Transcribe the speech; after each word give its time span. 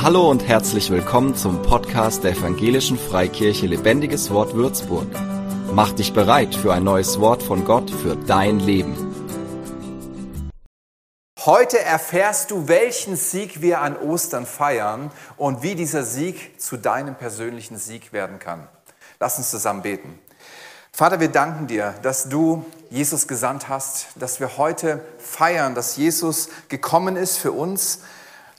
Hallo 0.00 0.30
und 0.30 0.46
herzlich 0.46 0.90
willkommen 0.90 1.34
zum 1.34 1.60
Podcast 1.62 2.22
der 2.22 2.30
Evangelischen 2.30 2.96
Freikirche 2.96 3.66
Lebendiges 3.66 4.30
Wort 4.30 4.54
Würzburg. 4.54 5.08
Mach 5.72 5.90
dich 5.90 6.12
bereit 6.12 6.54
für 6.54 6.72
ein 6.72 6.84
neues 6.84 7.18
Wort 7.18 7.42
von 7.42 7.64
Gott 7.64 7.90
für 7.90 8.14
dein 8.14 8.60
Leben. 8.60 8.94
Heute 11.44 11.80
erfährst 11.80 12.52
du, 12.52 12.68
welchen 12.68 13.16
Sieg 13.16 13.60
wir 13.60 13.80
an 13.80 13.96
Ostern 13.96 14.46
feiern 14.46 15.10
und 15.36 15.64
wie 15.64 15.74
dieser 15.74 16.04
Sieg 16.04 16.60
zu 16.60 16.76
deinem 16.76 17.16
persönlichen 17.16 17.76
Sieg 17.76 18.12
werden 18.12 18.38
kann. 18.38 18.68
Lass 19.18 19.36
uns 19.38 19.50
zusammen 19.50 19.82
beten. 19.82 20.16
Vater, 20.92 21.18
wir 21.18 21.28
danken 21.28 21.66
dir, 21.66 21.94
dass 22.02 22.28
du 22.28 22.64
Jesus 22.88 23.26
gesandt 23.26 23.68
hast, 23.68 24.06
dass 24.14 24.38
wir 24.38 24.58
heute 24.58 25.04
feiern, 25.18 25.74
dass 25.74 25.96
Jesus 25.96 26.50
gekommen 26.68 27.16
ist 27.16 27.36
für 27.36 27.50
uns, 27.50 28.02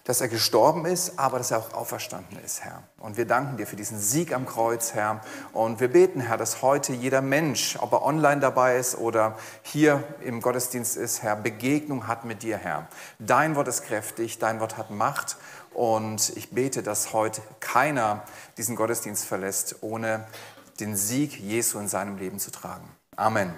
dass 0.03 0.21
er 0.21 0.27
gestorben 0.27 0.85
ist, 0.85 1.19
aber 1.19 1.37
dass 1.37 1.51
er 1.51 1.59
auch 1.59 1.73
auferstanden 1.73 2.37
ist, 2.43 2.63
Herr. 2.63 2.83
Und 2.99 3.17
wir 3.17 3.25
danken 3.25 3.57
dir 3.57 3.67
für 3.67 3.75
diesen 3.75 3.99
Sieg 3.99 4.33
am 4.33 4.45
Kreuz, 4.45 4.93
Herr. 4.93 5.21
Und 5.53 5.79
wir 5.79 5.89
beten, 5.89 6.19
Herr, 6.19 6.37
dass 6.37 6.61
heute 6.61 6.93
jeder 6.93 7.21
Mensch, 7.21 7.77
ob 7.79 7.93
er 7.93 8.03
online 8.03 8.41
dabei 8.41 8.77
ist 8.77 8.97
oder 8.97 9.37
hier 9.61 10.03
im 10.21 10.41
Gottesdienst 10.41 10.97
ist, 10.97 11.21
Herr, 11.21 11.35
Begegnung 11.35 12.07
hat 12.07 12.25
mit 12.25 12.43
dir, 12.43 12.57
Herr. 12.57 12.87
Dein 13.19 13.55
Wort 13.55 13.67
ist 13.67 13.83
kräftig, 13.83 14.39
dein 14.39 14.59
Wort 14.59 14.77
hat 14.77 14.89
Macht. 14.89 15.37
Und 15.73 16.35
ich 16.35 16.51
bete, 16.51 16.83
dass 16.83 17.13
heute 17.13 17.41
keiner 17.59 18.23
diesen 18.57 18.75
Gottesdienst 18.75 19.25
verlässt, 19.25 19.77
ohne 19.81 20.25
den 20.79 20.95
Sieg 20.95 21.39
Jesu 21.39 21.79
in 21.79 21.87
seinem 21.87 22.17
Leben 22.17 22.39
zu 22.39 22.51
tragen. 22.51 22.89
Amen. 23.15 23.53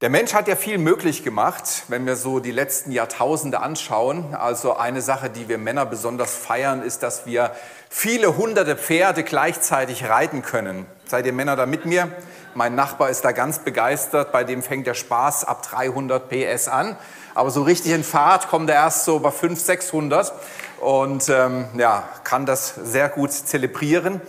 Der 0.00 0.10
Mensch 0.10 0.32
hat 0.32 0.46
ja 0.46 0.54
viel 0.54 0.78
möglich 0.78 1.24
gemacht, 1.24 1.82
wenn 1.88 2.06
wir 2.06 2.14
so 2.14 2.38
die 2.38 2.52
letzten 2.52 2.92
Jahrtausende 2.92 3.58
anschauen. 3.58 4.32
Also 4.32 4.76
eine 4.76 5.02
Sache, 5.02 5.28
die 5.28 5.48
wir 5.48 5.58
Männer 5.58 5.86
besonders 5.86 6.36
feiern, 6.36 6.82
ist, 6.82 7.02
dass 7.02 7.26
wir 7.26 7.50
viele 7.90 8.36
hunderte 8.36 8.76
Pferde 8.76 9.24
gleichzeitig 9.24 10.08
reiten 10.08 10.42
können. 10.42 10.86
Seid 11.04 11.26
ihr 11.26 11.32
Männer 11.32 11.56
da 11.56 11.66
mit 11.66 11.84
mir? 11.84 12.12
Mein 12.54 12.76
Nachbar 12.76 13.10
ist 13.10 13.24
da 13.24 13.32
ganz 13.32 13.58
begeistert, 13.58 14.30
bei 14.30 14.44
dem 14.44 14.62
fängt 14.62 14.86
der 14.86 14.94
Spaß 14.94 15.44
ab 15.44 15.64
300 15.68 16.28
PS 16.28 16.68
an. 16.68 16.96
Aber 17.34 17.50
so 17.50 17.62
richtig 17.62 17.90
in 17.90 18.04
Fahrt 18.04 18.46
kommt 18.50 18.70
er 18.70 18.76
erst 18.76 19.04
so 19.04 19.18
bei 19.18 19.32
500, 19.32 19.58
600 19.58 20.32
und 20.80 21.28
ähm, 21.28 21.64
ja, 21.76 22.08
kann 22.22 22.46
das 22.46 22.72
sehr 22.76 23.08
gut 23.08 23.32
zelebrieren. 23.32 24.20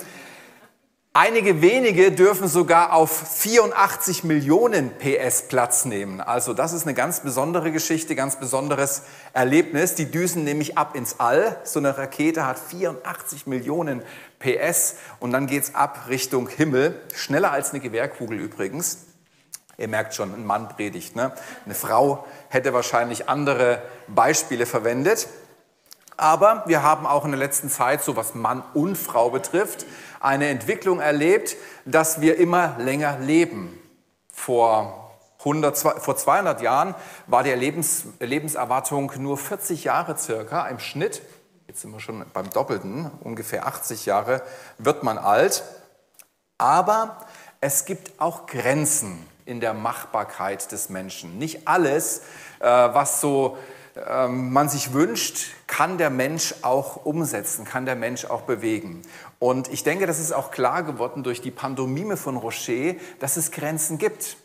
Einige 1.14 1.64
wenige 1.64 2.12
dürfen 2.12 2.48
sogar 2.48 2.94
auf 2.94 3.10
84 3.10 4.24
Millionen 4.24 4.92
PS 5.00 5.48
Platz 5.48 5.86
nehmen. 5.86 6.22
Also 6.22 6.54
das 6.54 6.72
ist 6.72 6.84
eine 6.84 6.94
ganz 6.94 7.22
besondere 7.22 7.72
Geschichte, 7.72 8.16
ganz 8.16 8.40
besonderes 8.40 9.02
Erlebnis. 9.34 9.96
Die 9.96 10.12
düsen 10.12 10.44
nämlich 10.44 10.78
ab 10.78 10.96
ins 10.96 11.20
All. 11.20 11.58
So 11.64 11.80
eine 11.80 11.98
Rakete 11.98 12.46
hat 12.46 12.60
84 12.60 13.48
Millionen 13.48 14.04
PS 14.38 14.98
und 15.20 15.32
dann 15.32 15.48
geht's 15.48 15.74
ab 15.74 16.06
Richtung 16.10 16.48
Himmel. 16.48 17.02
Schneller 17.16 17.52
als 17.52 17.72
eine 17.72 17.80
Gewehrkugel 17.80 18.40
übrigens. 18.40 19.06
Ihr 19.80 19.88
merkt 19.88 20.14
schon, 20.14 20.32
ein 20.32 20.46
Mann 20.46 20.70
predigt. 20.70 21.16
Ne? 21.16 21.32
Eine 21.66 21.73
Frau 21.73 22.28
hätte 22.50 22.72
wahrscheinlich 22.72 23.28
andere 23.28 23.82
Beispiele 24.08 24.68
verwendet. 24.68 25.28
Aber 26.20 26.64
wir 26.68 26.84
haben 26.84 27.08
auch 27.08 27.23
in 27.23 27.32
der 27.32 27.40
letzten 27.40 27.70
Zeit, 27.70 28.04
so 28.04 28.18
was 28.18 28.36
Mann 28.36 28.62
und 28.73 28.98
Frau 28.98 29.30
betrifft, 29.30 29.86
eine 30.20 30.50
Entwicklung 30.50 31.00
erlebt, 31.00 31.56
dass 31.86 32.22
wir 32.22 32.38
immer 32.38 32.75
länger 32.80 33.20
leben. 33.20 33.80
Vor, 34.31 35.16
100, 35.39 35.78
vor 35.78 36.17
200 36.17 36.61
Jahren 36.61 36.95
war 37.28 37.44
die 37.44 37.52
Lebens, 37.52 38.06
Lebenserwartung 38.20 39.11
nur 39.17 39.38
40 39.38 39.84
Jahre 39.86 40.17
circa 40.17 40.67
im 40.67 40.80
Schnitt. 40.80 41.22
Jetzt 41.67 41.81
sind 41.81 41.92
wir 41.92 42.00
schon 42.00 42.26
beim 42.34 42.50
Doppelten, 42.50 43.11
ungefähr 43.22 43.67
80 43.67 44.06
Jahre 44.06 44.42
wird 44.78 45.03
man 45.03 45.17
alt. 45.17 45.64
Aber 46.58 47.17
es 47.61 47.86
gibt 47.86 48.20
auch 48.20 48.48
Grenzen 48.48 49.26
in 49.45 49.60
der 49.60 49.73
Machbarkeit 49.73 50.71
des 50.71 50.89
Menschen. 50.89 51.38
Nicht 51.38 51.67
alles, 51.67 52.21
äh, 52.60 52.65
was 52.65 53.21
so 53.21 53.58
man 54.30 54.70
sich 54.70 54.93
wünscht, 54.93 55.48
kann 55.67 55.98
der 55.98 56.10
Mensch 56.10 56.55
auch 56.61 57.05
umsetzen, 57.05 57.65
kann 57.65 57.86
der 57.86 57.95
Mensch 57.95 58.26
auch 58.26 58.42
bewegen. 58.42 59.02
Und 59.39 59.71
ich 59.71 59.83
denke, 59.83 60.08
das 60.08 60.20
ist 60.20 60.32
auch 60.32 60.52
klar 60.52 60.83
geworden 60.83 61.23
durch 61.23 61.42
die 61.42 61.52
Pandomime 61.52 62.17
von 62.17 62.38
Rocher, 62.38 62.95
dass 63.20 63.38
es 63.38 63.52
Grenzen 63.52 63.98
gibt. 63.98 64.38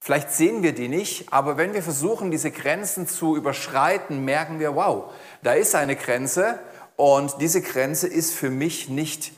Vielleicht 0.00 0.32
sehen 0.32 0.62
wir 0.62 0.72
die 0.72 0.88
nicht, 0.88 1.32
aber 1.32 1.58
wenn 1.58 1.74
wir 1.74 1.82
versuchen, 1.82 2.30
diese 2.30 2.50
Grenzen 2.50 3.06
zu 3.06 3.36
überschreiten, 3.36 4.24
merken 4.24 4.58
wir, 4.58 4.74
wow, 4.74 5.12
da 5.42 5.52
ist 5.52 5.74
eine 5.74 5.94
Grenze 5.94 6.58
und 6.96 7.34
diese 7.40 7.60
Grenze 7.60 8.08
ist 8.08 8.32
für 8.32 8.48
mich 8.48 8.88
nicht 8.88 9.32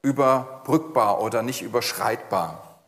überbrückbar 0.00 1.20
oder 1.20 1.42
nicht 1.42 1.60
überschreitbar. 1.62 2.80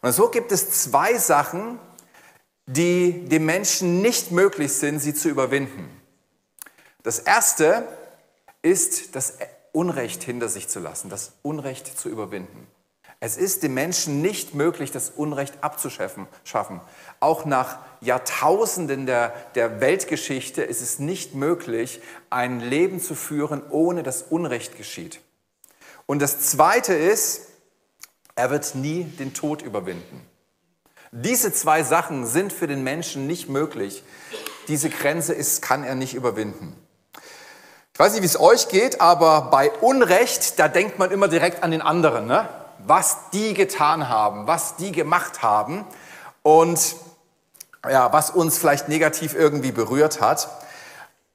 Und 0.00 0.12
so 0.12 0.28
gibt 0.28 0.52
es 0.52 0.70
zwei 0.70 1.18
Sachen, 1.18 1.78
die 2.66 3.24
dem 3.28 3.46
Menschen 3.46 4.00
nicht 4.00 4.30
möglich 4.30 4.72
sind, 4.72 5.00
sie 5.00 5.14
zu 5.14 5.28
überwinden. 5.28 5.88
Das 7.02 7.18
erste 7.18 7.86
ist, 8.62 9.14
das 9.14 9.38
Unrecht 9.72 10.22
hinter 10.22 10.48
sich 10.48 10.68
zu 10.68 10.80
lassen, 10.80 11.10
das 11.10 11.32
Unrecht 11.42 11.98
zu 11.98 12.08
überwinden. 12.08 12.66
Es 13.20 13.36
ist 13.36 13.62
dem 13.62 13.74
Menschen 13.74 14.20
nicht 14.20 14.54
möglich, 14.54 14.90
das 14.90 15.10
Unrecht 15.10 15.54
abzuschaffen. 15.62 16.26
Auch 17.20 17.44
nach 17.44 17.78
Jahrtausenden 18.00 19.06
der, 19.06 19.30
der 19.54 19.80
Weltgeschichte 19.80 20.62
ist 20.62 20.82
es 20.82 20.98
nicht 20.98 21.34
möglich, 21.34 22.02
ein 22.28 22.60
Leben 22.60 23.00
zu 23.00 23.14
führen, 23.14 23.62
ohne 23.70 24.02
dass 24.02 24.22
Unrecht 24.22 24.76
geschieht. 24.76 25.20
Und 26.06 26.20
das 26.20 26.40
Zweite 26.40 26.94
ist, 26.94 27.46
er 28.34 28.50
wird 28.50 28.74
nie 28.74 29.04
den 29.04 29.32
Tod 29.32 29.62
überwinden. 29.62 30.20
Diese 31.16 31.52
zwei 31.52 31.84
Sachen 31.84 32.26
sind 32.26 32.52
für 32.52 32.66
den 32.66 32.82
Menschen 32.82 33.28
nicht 33.28 33.48
möglich. 33.48 34.02
Diese 34.66 34.90
Grenze 34.90 35.32
ist, 35.32 35.62
kann 35.62 35.84
er 35.84 35.94
nicht 35.94 36.14
überwinden. 36.14 36.74
Ich 37.92 38.00
weiß 38.00 38.14
nicht, 38.14 38.22
wie 38.22 38.26
es 38.26 38.40
euch 38.40 38.66
geht, 38.66 39.00
aber 39.00 39.42
bei 39.42 39.70
Unrecht, 39.70 40.58
da 40.58 40.66
denkt 40.66 40.98
man 40.98 41.12
immer 41.12 41.28
direkt 41.28 41.62
an 41.62 41.70
den 41.70 41.82
anderen, 41.82 42.26
ne? 42.26 42.48
was 42.84 43.30
die 43.32 43.54
getan 43.54 44.08
haben, 44.08 44.48
was 44.48 44.74
die 44.74 44.90
gemacht 44.90 45.44
haben 45.44 45.86
und 46.42 46.96
ja, 47.88 48.12
was 48.12 48.30
uns 48.30 48.58
vielleicht 48.58 48.88
negativ 48.88 49.36
irgendwie 49.36 49.70
berührt 49.70 50.20
hat. 50.20 50.48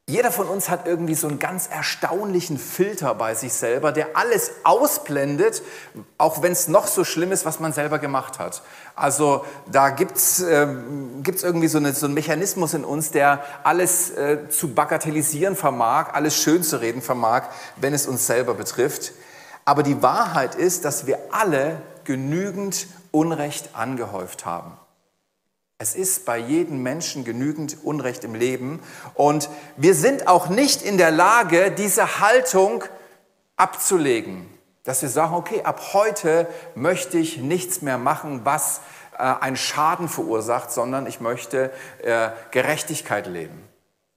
Jeder 0.09 0.31
von 0.31 0.47
uns 0.47 0.69
hat 0.69 0.87
irgendwie 0.87 1.13
so 1.13 1.27
einen 1.27 1.37
ganz 1.37 1.67
erstaunlichen 1.67 2.57
Filter 2.57 3.13
bei 3.13 3.35
sich 3.35 3.53
selber, 3.53 3.91
der 3.91 4.17
alles 4.17 4.49
ausblendet, 4.63 5.61
auch 6.17 6.41
wenn 6.41 6.51
es 6.51 6.67
noch 6.67 6.87
so 6.87 7.03
schlimm 7.03 7.31
ist, 7.31 7.45
was 7.45 7.59
man 7.59 7.73
selber 7.73 7.99
gemacht 7.99 8.39
hat. 8.39 8.63
Also 8.95 9.45
da 9.71 9.91
gibt's 9.91 10.41
äh, 10.41 10.67
gibt's 11.21 11.43
irgendwie 11.43 11.67
so, 11.67 11.77
eine, 11.77 11.93
so 11.93 12.07
einen 12.07 12.15
Mechanismus 12.15 12.73
in 12.73 12.85
uns, 12.85 13.11
der 13.11 13.43
alles 13.63 14.09
äh, 14.09 14.49
zu 14.49 14.73
bagatellisieren 14.73 15.55
vermag, 15.55 16.13
alles 16.13 16.35
schön 16.35 16.63
zu 16.63 16.81
reden 16.81 17.03
vermag, 17.03 17.43
wenn 17.75 17.93
es 17.93 18.07
uns 18.07 18.25
selber 18.25 18.55
betrifft. 18.55 19.13
Aber 19.63 19.83
die 19.83 20.01
Wahrheit 20.01 20.55
ist, 20.55 20.85
dass 20.85 21.05
wir 21.05 21.19
alle 21.29 21.83
genügend 22.03 22.87
Unrecht 23.11 23.75
angehäuft 23.75 24.43
haben. 24.43 24.71
Es 25.81 25.95
ist 25.95 26.25
bei 26.25 26.37
jedem 26.37 26.83
Menschen 26.83 27.23
genügend 27.23 27.85
Unrecht 27.85 28.25
im 28.25 28.35
Leben 28.35 28.81
und 29.13 29.49
wir 29.77 29.95
sind 29.95 30.27
auch 30.27 30.49
nicht 30.49 30.81
in 30.81 30.97
der 30.97 31.09
Lage, 31.09 31.71
diese 31.71 32.19
Haltung 32.19 32.83
abzulegen. 33.55 34.45
Dass 34.83 35.01
wir 35.01 35.07
sagen, 35.07 35.35
okay, 35.35 35.61
ab 35.63 35.93
heute 35.93 36.47
möchte 36.75 37.17
ich 37.17 37.37
nichts 37.37 37.81
mehr 37.81 37.97
machen, 37.97 38.41
was 38.43 38.81
äh, 39.13 39.19
einen 39.19 39.55
Schaden 39.55 40.09
verursacht, 40.09 40.69
sondern 40.69 41.07
ich 41.07 41.21
möchte 41.21 41.71
äh, 42.03 42.31
Gerechtigkeit 42.51 43.25
leben. 43.27 43.63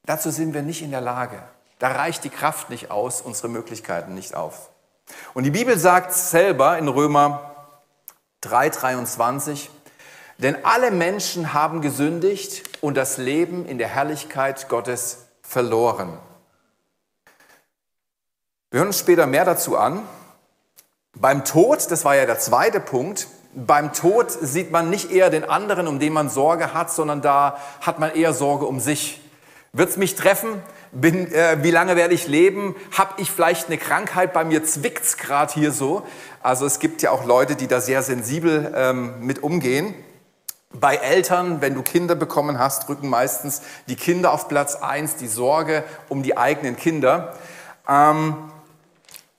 Dazu 0.05 0.33
sind 0.33 0.55
wir 0.55 0.63
nicht 0.63 0.83
in 0.83 0.91
der 0.91 1.01
Lage. 1.01 1.41
Da 1.79 1.93
reicht 1.93 2.25
die 2.25 2.31
Kraft 2.31 2.71
nicht 2.71 2.91
aus, 2.91 3.21
unsere 3.21 3.49
Möglichkeiten 3.49 4.15
nicht 4.15 4.35
auf. 4.35 4.71
Und 5.33 5.45
die 5.45 5.53
Bibel 5.53 5.79
sagt 5.79 6.13
selber 6.13 6.77
in 6.77 6.89
Römer 6.89 7.55
3:23, 8.43 9.69
denn 10.39 10.65
alle 10.65 10.91
Menschen 10.91 11.53
haben 11.53 11.83
gesündigt 11.83 12.63
und 12.81 12.97
das 12.97 13.19
Leben 13.19 13.67
in 13.67 13.79
der 13.79 13.89
Herrlichkeit 13.89 14.69
Gottes 14.69 15.27
verloren. 15.43 16.19
Wir 18.71 18.79
hören 18.79 18.89
uns 18.89 18.99
später 18.99 19.27
mehr 19.27 19.45
dazu 19.45 19.77
an. 19.77 20.03
Beim 21.15 21.45
Tod, 21.45 21.91
das 21.91 22.05
war 22.05 22.17
ja 22.17 22.25
der 22.25 22.39
zweite 22.39 22.81
Punkt, 22.81 23.29
beim 23.55 23.93
Tod 23.93 24.31
sieht 24.31 24.71
man 24.71 24.89
nicht 24.89 25.11
eher 25.11 25.29
den 25.29 25.45
anderen, 25.45 25.87
um 25.87 25.99
den 25.99 26.15
man 26.15 26.31
Sorge 26.31 26.73
hat, 26.73 26.91
sondern 26.91 27.21
da 27.21 27.59
hat 27.83 27.99
man 27.99 28.15
eher 28.15 28.33
Sorge 28.33 28.65
um 28.65 28.81
sich. 28.81 29.21
Wird 29.75 29.91
es 29.91 29.97
mich 29.97 30.15
treffen? 30.15 30.63
Bin, 30.91 31.31
äh, 31.33 31.59
wie 31.63 31.71
lange 31.71 31.97
werde 31.97 32.15
ich 32.15 32.29
leben? 32.29 32.75
Habe 32.97 33.21
ich 33.21 33.31
vielleicht 33.31 33.67
eine 33.67 33.79
Krankheit? 33.79 34.33
Bei 34.33 34.45
mir 34.45 34.65
zwickt 34.65 35.05
es 35.05 35.17
gerade 35.17 35.53
hier 35.53 35.73
so. 35.73 36.07
Also 36.43 36.67
es 36.67 36.79
gibt 36.79 37.03
ja 37.03 37.11
auch 37.11 37.25
Leute, 37.25 37.57
die 37.57 37.67
da 37.67 37.81
sehr 37.81 38.03
sensibel 38.03 38.73
ähm, 38.75 39.21
mit 39.21 39.43
umgehen. 39.43 39.95
Bei 40.75 40.97
Eltern, 40.97 41.61
wenn 41.61 41.75
du 41.75 41.83
Kinder 41.83 42.15
bekommen 42.15 42.59
hast, 42.59 42.89
rücken 42.89 43.09
meistens 43.09 43.63
die 43.89 43.97
Kinder 43.97 44.33
auf 44.33 44.49
Platz 44.49 44.77
eins, 44.77 45.17
die 45.17 45.29
Sorge 45.29 45.85
um 46.09 46.23
die 46.23 46.37
eigenen 46.37 46.77
Kinder. 46.77 47.35
Ähm, 47.89 48.51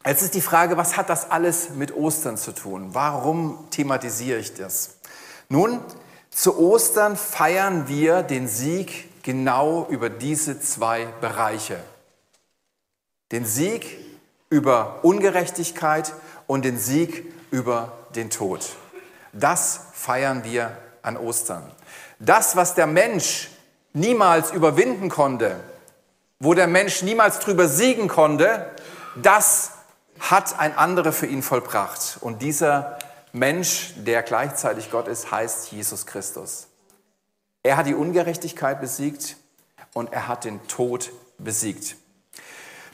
jetzt 0.05 0.21
ist 0.21 0.35
die 0.35 0.41
Frage, 0.41 0.77
was 0.77 0.95
hat 0.95 1.09
das 1.09 1.31
alles 1.31 1.71
mit 1.71 1.95
Ostern 1.95 2.37
zu 2.37 2.51
tun? 2.51 2.89
Warum 2.93 3.67
thematisiere 3.71 4.39
ich 4.39 4.53
das? 4.53 4.97
Nun, 5.49 5.79
zu 6.29 6.57
Ostern 6.57 7.15
feiern 7.15 7.87
wir 7.87 8.23
den 8.23 8.47
Sieg 8.47 9.23
genau 9.23 9.87
über 9.89 10.09
diese 10.09 10.59
zwei 10.59 11.05
Bereiche. 11.21 11.79
Den 13.31 13.45
Sieg 13.45 13.97
über 14.49 14.99
Ungerechtigkeit 15.03 16.13
und 16.45 16.65
den 16.65 16.77
Sieg 16.77 17.33
über 17.49 17.91
den 18.15 18.29
Tod. 18.29 18.75
Das 19.31 19.79
feiern 19.93 20.43
wir 20.43 20.77
an 21.03 21.17
Ostern. 21.17 21.69
Das, 22.19 22.55
was 22.55 22.73
der 22.73 22.87
Mensch 22.87 23.49
niemals 23.93 24.51
überwinden 24.51 25.09
konnte, 25.09 25.59
wo 26.39 26.53
der 26.53 26.67
Mensch 26.67 27.03
niemals 27.03 27.39
drüber 27.39 27.67
siegen 27.67 28.07
konnte, 28.07 28.71
das 29.15 29.71
hat 30.19 30.59
ein 30.59 30.75
anderer 30.75 31.11
für 31.11 31.27
ihn 31.27 31.43
vollbracht. 31.43 32.17
Und 32.21 32.41
dieser 32.41 32.97
Mensch, 33.31 33.93
der 33.97 34.23
gleichzeitig 34.23 34.89
Gott 34.89 35.07
ist, 35.07 35.31
heißt 35.31 35.71
Jesus 35.71 36.05
Christus. 36.05 36.67
Er 37.61 37.77
hat 37.77 37.87
die 37.87 37.95
Ungerechtigkeit 37.95 38.81
besiegt 38.81 39.37
und 39.93 40.11
er 40.11 40.27
hat 40.27 40.43
den 40.43 40.65
Tod 40.67 41.11
besiegt. 41.37 41.95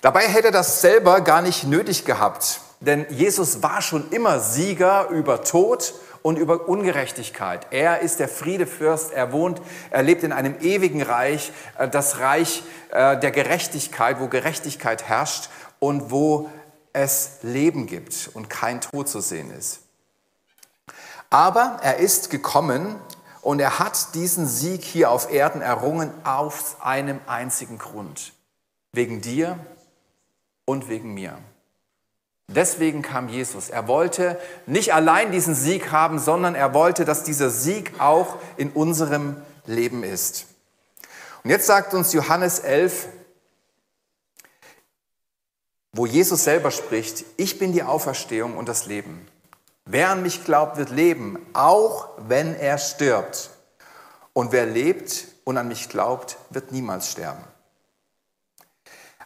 Dabei 0.01 0.27
hätte 0.27 0.47
er 0.47 0.51
das 0.53 0.81
selber 0.81 1.21
gar 1.21 1.41
nicht 1.41 1.65
nötig 1.65 2.05
gehabt, 2.05 2.61
denn 2.79 3.05
Jesus 3.09 3.61
war 3.61 3.81
schon 3.81 4.09
immer 4.11 4.39
Sieger 4.39 5.09
über 5.09 5.43
Tod 5.43 5.93
und 6.21 6.37
über 6.37 6.67
Ungerechtigkeit. 6.67 7.67
Er 7.71 7.99
ist 7.99 8.19
der 8.19 8.27
Friedefürst, 8.27 9.11
er 9.11 9.31
wohnt, 9.31 9.61
er 9.89 10.03
lebt 10.03 10.23
in 10.23 10.31
einem 10.31 10.55
ewigen 10.61 11.01
Reich, 11.01 11.51
äh, 11.77 11.87
das 11.87 12.19
Reich 12.19 12.63
äh, 12.91 13.17
der 13.19 13.31
Gerechtigkeit, 13.31 14.19
wo 14.19 14.27
Gerechtigkeit 14.27 15.03
herrscht 15.03 15.49
und 15.79 16.11
wo 16.11 16.49
es 16.93 17.39
Leben 17.41 17.85
gibt 17.87 18.29
und 18.33 18.49
kein 18.49 18.81
Tod 18.81 19.07
zu 19.07 19.21
sehen 19.21 19.51
ist. 19.51 19.81
Aber 21.29 21.79
er 21.83 21.97
ist 21.97 22.29
gekommen 22.29 22.95
und 23.41 23.59
er 23.59 23.79
hat 23.79 24.15
diesen 24.15 24.47
Sieg 24.47 24.83
hier 24.83 25.11
auf 25.11 25.31
Erden 25.31 25.61
errungen 25.61 26.11
aus 26.23 26.77
einem 26.81 27.19
einzigen 27.27 27.77
Grund. 27.77 28.33
Wegen 28.91 29.21
dir 29.21 29.59
und 30.65 30.89
wegen 30.89 31.13
mir. 31.13 31.37
Deswegen 32.55 33.03
kam 33.03 33.29
Jesus. 33.29 33.69
Er 33.69 33.87
wollte 33.87 34.39
nicht 34.65 34.93
allein 34.93 35.31
diesen 35.31 35.53
Sieg 35.53 35.91
haben, 35.91 36.17
sondern 36.17 36.55
er 36.55 36.73
wollte, 36.73 37.05
dass 37.05 37.23
dieser 37.23 37.51
Sieg 37.51 37.93
auch 37.99 38.37
in 38.57 38.71
unserem 38.71 39.37
Leben 39.67 40.03
ist. 40.03 40.47
Und 41.43 41.51
jetzt 41.51 41.67
sagt 41.67 41.93
uns 41.93 42.11
Johannes 42.11 42.59
11, 42.59 43.07
wo 45.93 46.07
Jesus 46.07 46.43
selber 46.43 46.71
spricht, 46.71 47.23
ich 47.37 47.59
bin 47.59 47.71
die 47.71 47.83
Auferstehung 47.83 48.57
und 48.57 48.67
das 48.67 48.87
Leben. 48.87 49.27
Wer 49.85 50.09
an 50.09 50.23
mich 50.23 50.43
glaubt, 50.43 50.77
wird 50.77 50.89
leben, 50.89 51.37
auch 51.53 52.09
wenn 52.17 52.55
er 52.55 52.77
stirbt. 52.79 53.51
Und 54.33 54.51
wer 54.51 54.65
lebt 54.65 55.27
und 55.43 55.57
an 55.57 55.67
mich 55.67 55.89
glaubt, 55.89 56.37
wird 56.49 56.71
niemals 56.71 57.11
sterben. 57.11 57.43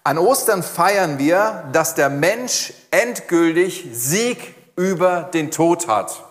An 0.06 0.18
Ostern 0.18 0.64
feiern 0.64 1.18
wir, 1.18 1.70
dass 1.72 1.96
der 1.96 2.10
Mensch 2.10 2.74
endgültig 2.92 3.88
Sieg 3.94 4.56
über 4.76 5.24
den 5.34 5.50
Tod 5.50 5.88
hat. 5.88 6.26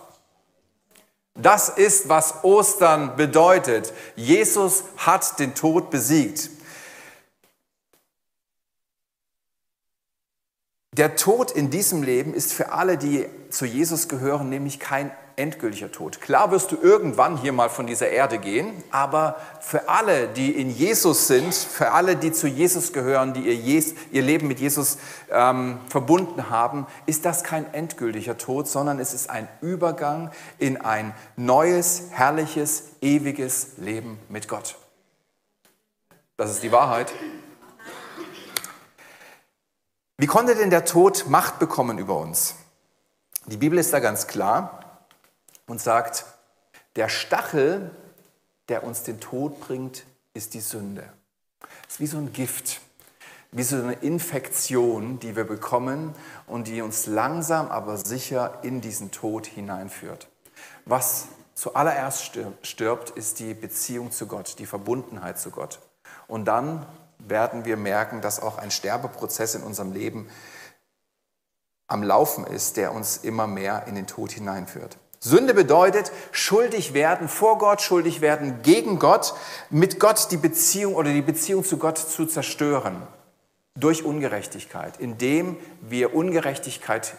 Das 1.35 1.69
ist, 1.69 2.07
was 2.09 2.43
Ostern 2.43 3.15
bedeutet. 3.15 3.91
Jesus 4.15 4.83
hat 4.97 5.39
den 5.39 5.55
Tod 5.55 5.89
besiegt. 5.89 6.51
Der 10.91 11.15
Tod 11.15 11.49
in 11.49 11.71
diesem 11.71 12.03
Leben 12.03 12.35
ist 12.35 12.53
für 12.53 12.71
alle, 12.71 12.99
die 12.99 13.27
zu 13.49 13.65
Jesus 13.65 14.07
gehören, 14.07 14.49
nämlich 14.49 14.79
kein 14.79 15.09
endgültiger 15.35 15.91
Tod. 15.91 16.21
Klar 16.21 16.51
wirst 16.51 16.71
du 16.71 16.77
irgendwann 16.81 17.37
hier 17.37 17.53
mal 17.53 17.69
von 17.69 17.87
dieser 17.87 18.09
Erde 18.09 18.37
gehen, 18.37 18.83
aber 18.91 19.37
für 19.59 19.89
alle, 19.89 20.27
die 20.27 20.51
in 20.51 20.69
Jesus 20.69 21.27
sind, 21.27 21.53
für 21.53 21.91
alle, 21.91 22.15
die 22.15 22.31
zu 22.31 22.47
Jesus 22.47 22.93
gehören, 22.93 23.33
die 23.33 23.41
ihr, 23.41 23.83
ihr 24.11 24.21
Leben 24.21 24.47
mit 24.47 24.59
Jesus 24.59 24.97
ähm, 25.31 25.79
verbunden 25.89 26.49
haben, 26.49 26.85
ist 27.05 27.25
das 27.25 27.43
kein 27.43 27.73
endgültiger 27.73 28.37
Tod, 28.37 28.67
sondern 28.67 28.99
es 28.99 29.13
ist 29.13 29.29
ein 29.29 29.47
Übergang 29.61 30.31
in 30.59 30.79
ein 30.79 31.13
neues, 31.35 32.03
herrliches, 32.11 32.83
ewiges 33.01 33.77
Leben 33.77 34.19
mit 34.29 34.47
Gott. 34.47 34.75
Das 36.37 36.51
ist 36.51 36.63
die 36.63 36.71
Wahrheit. 36.71 37.11
Wie 40.17 40.27
konnte 40.27 40.55
denn 40.55 40.69
der 40.69 40.85
Tod 40.85 41.25
Macht 41.27 41.59
bekommen 41.59 41.97
über 41.97 42.17
uns? 42.17 42.55
Die 43.47 43.57
Bibel 43.57 43.77
ist 43.77 43.91
da 43.91 43.99
ganz 43.99 44.27
klar 44.27 44.82
und 45.67 45.81
sagt, 45.81 46.25
der 46.95 47.09
Stachel, 47.09 47.91
der 48.69 48.83
uns 48.83 49.03
den 49.03 49.19
Tod 49.19 49.59
bringt, 49.59 50.05
ist 50.33 50.53
die 50.53 50.61
Sünde. 50.61 51.03
Es 51.87 51.95
ist 51.95 51.99
wie 51.99 52.07
so 52.07 52.17
ein 52.17 52.33
Gift, 52.33 52.81
wie 53.51 53.63
so 53.63 53.75
eine 53.75 53.93
Infektion, 53.93 55.19
die 55.19 55.35
wir 55.35 55.43
bekommen 55.43 56.13
und 56.47 56.67
die 56.67 56.81
uns 56.81 57.05
langsam 57.05 57.69
aber 57.69 57.97
sicher 57.97 58.59
in 58.63 58.81
diesen 58.81 59.11
Tod 59.11 59.45
hineinführt. 59.45 60.27
Was 60.85 61.27
zuallererst 61.53 62.37
stirbt, 62.63 63.09
ist 63.11 63.39
die 63.39 63.53
Beziehung 63.53 64.11
zu 64.11 64.27
Gott, 64.27 64.57
die 64.59 64.65
Verbundenheit 64.65 65.39
zu 65.39 65.51
Gott. 65.51 65.79
Und 66.27 66.45
dann 66.45 66.85
werden 67.19 67.65
wir 67.65 67.77
merken, 67.77 68.21
dass 68.21 68.41
auch 68.41 68.57
ein 68.57 68.71
Sterbeprozess 68.71 69.55
in 69.55 69.63
unserem 69.63 69.93
Leben 69.93 70.29
am 71.87 72.03
Laufen 72.03 72.45
ist, 72.45 72.77
der 72.77 72.93
uns 72.93 73.17
immer 73.17 73.45
mehr 73.45 73.85
in 73.87 73.95
den 73.95 74.07
Tod 74.07 74.31
hineinführt. 74.31 74.97
Sünde 75.23 75.53
bedeutet 75.53 76.11
schuldig 76.33 76.93
werden 76.93 77.29
vor 77.29 77.57
Gott, 77.57 77.81
schuldig 77.81 78.19
werden 78.19 78.61
gegen 78.61 78.99
Gott, 78.99 79.33
mit 79.69 79.97
Gott 79.97 80.27
die 80.31 80.37
Beziehung 80.37 80.95
oder 80.95 81.13
die 81.13 81.21
Beziehung 81.21 81.63
zu 81.63 81.77
Gott 81.77 81.97
zu 81.97 82.25
zerstören 82.25 83.07
durch 83.73 84.03
Ungerechtigkeit, 84.03 84.99
indem 84.99 85.55
wir 85.79 86.13
Ungerechtigkeit 86.13 87.13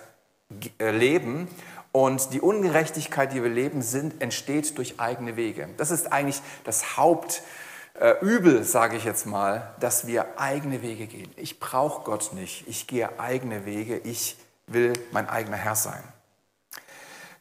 äh, 0.79 0.91
leben 0.91 1.49
und 1.93 2.35
die 2.35 2.43
Ungerechtigkeit, 2.43 3.33
die 3.33 3.43
wir 3.43 3.49
leben, 3.49 3.81
sind, 3.81 4.21
entsteht 4.21 4.77
durch 4.77 5.01
eigene 5.01 5.37
Wege. 5.37 5.71
Das 5.79 5.91
ist 5.91 6.13
eigentlich 6.13 6.43
das 6.65 6.99
Hauptübel, 6.99 8.59
äh, 8.59 8.65
sage 8.65 8.99
ich 8.99 9.05
jetzt 9.05 9.25
mal, 9.25 9.75
dass 9.81 10.07
wir 10.07 10.39
eigene 10.39 10.83
Wege 10.83 11.07
gehen. 11.07 11.31
Ich 11.37 11.59
brauche 11.59 12.05
Gott 12.05 12.35
nicht, 12.35 12.69
ich 12.69 12.87
gehe 12.87 13.19
eigene 13.19 13.65
Wege, 13.65 13.97
ich 13.97 14.37
will 14.67 14.93
mein 15.11 15.27
eigener 15.27 15.57
Herr 15.57 15.75
sein. 15.75 16.03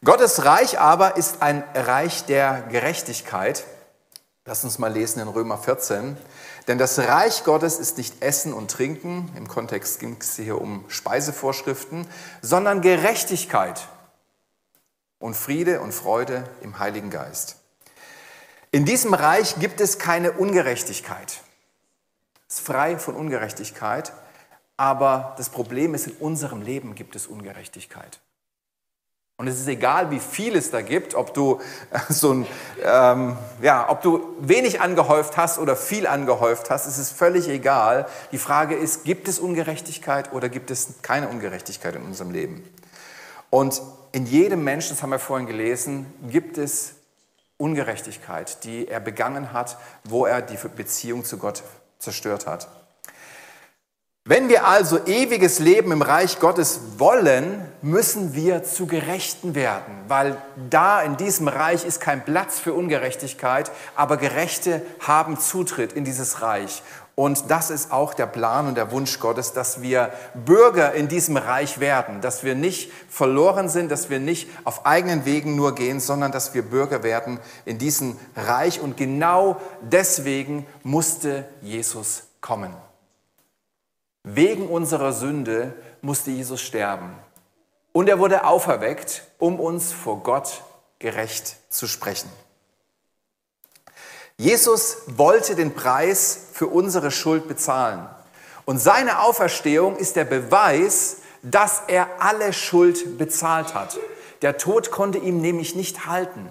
Gottes 0.04 0.44
Reich 0.44 0.78
aber 0.78 1.16
ist 1.16 1.40
ein 1.40 1.64
Reich 1.74 2.26
der 2.26 2.66
Gerechtigkeit. 2.70 3.64
Lass 4.44 4.62
uns 4.62 4.78
mal 4.78 4.92
lesen 4.92 5.20
in 5.20 5.28
Römer 5.28 5.56
14. 5.56 6.18
Denn 6.68 6.76
das 6.76 6.98
Reich 6.98 7.42
Gottes 7.44 7.78
ist 7.78 7.96
nicht 7.96 8.22
Essen 8.22 8.52
und 8.52 8.70
Trinken, 8.70 9.32
im 9.34 9.48
Kontext 9.48 10.00
ging 10.00 10.18
es 10.20 10.36
hier 10.36 10.60
um 10.60 10.84
Speisevorschriften, 10.88 12.06
sondern 12.42 12.82
Gerechtigkeit 12.82 13.88
und 15.18 15.34
Friede 15.34 15.80
und 15.80 15.92
Freude 15.92 16.44
im 16.60 16.78
Heiligen 16.78 17.08
Geist. 17.08 17.56
In 18.72 18.84
diesem 18.84 19.14
Reich 19.14 19.54
gibt 19.58 19.80
es 19.80 19.98
keine 19.98 20.32
Ungerechtigkeit. 20.32 21.40
Es 22.46 22.56
ist 22.56 22.66
frei 22.66 22.98
von 22.98 23.14
Ungerechtigkeit, 23.14 24.12
aber 24.76 25.34
das 25.38 25.48
Problem 25.48 25.94
ist, 25.94 26.08
in 26.08 26.16
unserem 26.16 26.60
Leben 26.60 26.94
gibt 26.94 27.16
es 27.16 27.26
Ungerechtigkeit. 27.26 28.20
Und 29.36 29.48
es 29.48 29.58
ist 29.58 29.66
egal, 29.66 30.12
wie 30.12 30.20
viel 30.20 30.54
es 30.54 30.70
da 30.70 30.80
gibt, 30.80 31.16
ob 31.16 31.34
du, 31.34 31.60
äh, 31.90 31.98
so 32.08 32.32
ein, 32.32 32.46
ähm, 32.84 33.36
ja, 33.60 33.90
ob 33.90 34.00
du 34.00 34.36
wenig 34.38 34.80
angehäuft 34.80 35.36
hast 35.36 35.58
oder 35.58 35.74
viel 35.74 36.06
angehäuft 36.06 36.70
hast, 36.70 36.86
es 36.86 36.98
ist 36.98 37.10
völlig 37.10 37.48
egal. 37.48 38.06
Die 38.30 38.38
Frage 38.38 38.76
ist, 38.76 39.04
gibt 39.04 39.26
es 39.26 39.40
Ungerechtigkeit 39.40 40.32
oder 40.32 40.48
gibt 40.48 40.70
es 40.70 41.02
keine 41.02 41.28
Ungerechtigkeit 41.28 41.96
in 41.96 42.02
unserem 42.02 42.30
Leben? 42.30 42.62
Und 43.50 43.82
in 44.12 44.26
jedem 44.26 44.62
Menschen, 44.62 44.90
das 44.90 45.02
haben 45.02 45.10
wir 45.10 45.18
vorhin 45.18 45.48
gelesen, 45.48 46.06
gibt 46.28 46.56
es 46.56 46.94
Ungerechtigkeit, 47.56 48.62
die 48.62 48.86
er 48.86 49.00
begangen 49.00 49.52
hat, 49.52 49.78
wo 50.04 50.26
er 50.26 50.42
die 50.42 50.58
Beziehung 50.76 51.24
zu 51.24 51.38
Gott 51.38 51.64
zerstört 51.98 52.46
hat. 52.46 52.68
Wenn 54.26 54.48
wir 54.48 54.66
also 54.66 55.04
ewiges 55.04 55.58
Leben 55.58 55.92
im 55.92 56.00
Reich 56.00 56.40
Gottes 56.40 56.80
wollen, 56.96 57.62
müssen 57.82 58.34
wir 58.34 58.64
zu 58.64 58.86
Gerechten 58.86 59.54
werden, 59.54 59.94
weil 60.08 60.38
da 60.70 61.02
in 61.02 61.18
diesem 61.18 61.46
Reich 61.46 61.84
ist 61.84 62.00
kein 62.00 62.24
Platz 62.24 62.58
für 62.58 62.72
Ungerechtigkeit, 62.72 63.70
aber 63.94 64.16
Gerechte 64.16 64.80
haben 65.00 65.38
Zutritt 65.38 65.92
in 65.92 66.06
dieses 66.06 66.40
Reich. 66.40 66.82
Und 67.14 67.50
das 67.50 67.68
ist 67.68 67.92
auch 67.92 68.14
der 68.14 68.24
Plan 68.24 68.66
und 68.66 68.78
der 68.78 68.90
Wunsch 68.92 69.20
Gottes, 69.20 69.52
dass 69.52 69.82
wir 69.82 70.10
Bürger 70.46 70.94
in 70.94 71.08
diesem 71.08 71.36
Reich 71.36 71.78
werden, 71.78 72.22
dass 72.22 72.44
wir 72.44 72.54
nicht 72.54 72.90
verloren 73.10 73.68
sind, 73.68 73.90
dass 73.90 74.08
wir 74.08 74.20
nicht 74.20 74.48
auf 74.64 74.86
eigenen 74.86 75.26
Wegen 75.26 75.54
nur 75.54 75.74
gehen, 75.74 76.00
sondern 76.00 76.32
dass 76.32 76.54
wir 76.54 76.62
Bürger 76.62 77.02
werden 77.02 77.40
in 77.66 77.76
diesem 77.76 78.16
Reich. 78.34 78.80
Und 78.80 78.96
genau 78.96 79.60
deswegen 79.82 80.66
musste 80.82 81.44
Jesus 81.60 82.22
kommen. 82.40 82.74
Wegen 84.24 84.68
unserer 84.68 85.12
Sünde 85.12 85.74
musste 86.00 86.30
Jesus 86.30 86.62
sterben. 86.62 87.14
Und 87.92 88.08
er 88.08 88.18
wurde 88.18 88.44
auferweckt, 88.44 89.22
um 89.38 89.60
uns 89.60 89.92
vor 89.92 90.22
Gott 90.22 90.62
gerecht 90.98 91.56
zu 91.68 91.86
sprechen. 91.86 92.30
Jesus 94.38 94.96
wollte 95.06 95.54
den 95.54 95.74
Preis 95.74 96.46
für 96.52 96.66
unsere 96.66 97.10
Schuld 97.10 97.46
bezahlen. 97.46 98.08
Und 98.64 98.78
seine 98.78 99.20
Auferstehung 99.20 99.96
ist 99.96 100.16
der 100.16 100.24
Beweis, 100.24 101.18
dass 101.42 101.82
er 101.86 102.08
alle 102.18 102.54
Schuld 102.54 103.18
bezahlt 103.18 103.74
hat. 103.74 103.98
Der 104.40 104.56
Tod 104.56 104.90
konnte 104.90 105.18
ihm 105.18 105.40
nämlich 105.42 105.74
nicht 105.76 106.06
halten. 106.06 106.50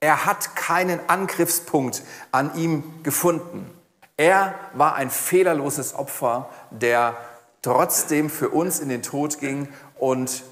Er 0.00 0.24
hat 0.24 0.56
keinen 0.56 0.98
Angriffspunkt 1.08 2.02
an 2.32 2.56
ihm 2.56 3.02
gefunden. 3.02 3.70
Er 4.16 4.54
war 4.72 4.94
ein 4.94 5.10
fehlerloses 5.10 5.94
Opfer, 5.94 6.48
der 6.70 7.16
trotzdem 7.62 8.30
für 8.30 8.48
uns 8.48 8.80
in 8.80 8.88
den 8.88 9.02
Tod 9.02 9.38
ging 9.40 9.68
und 9.98 10.42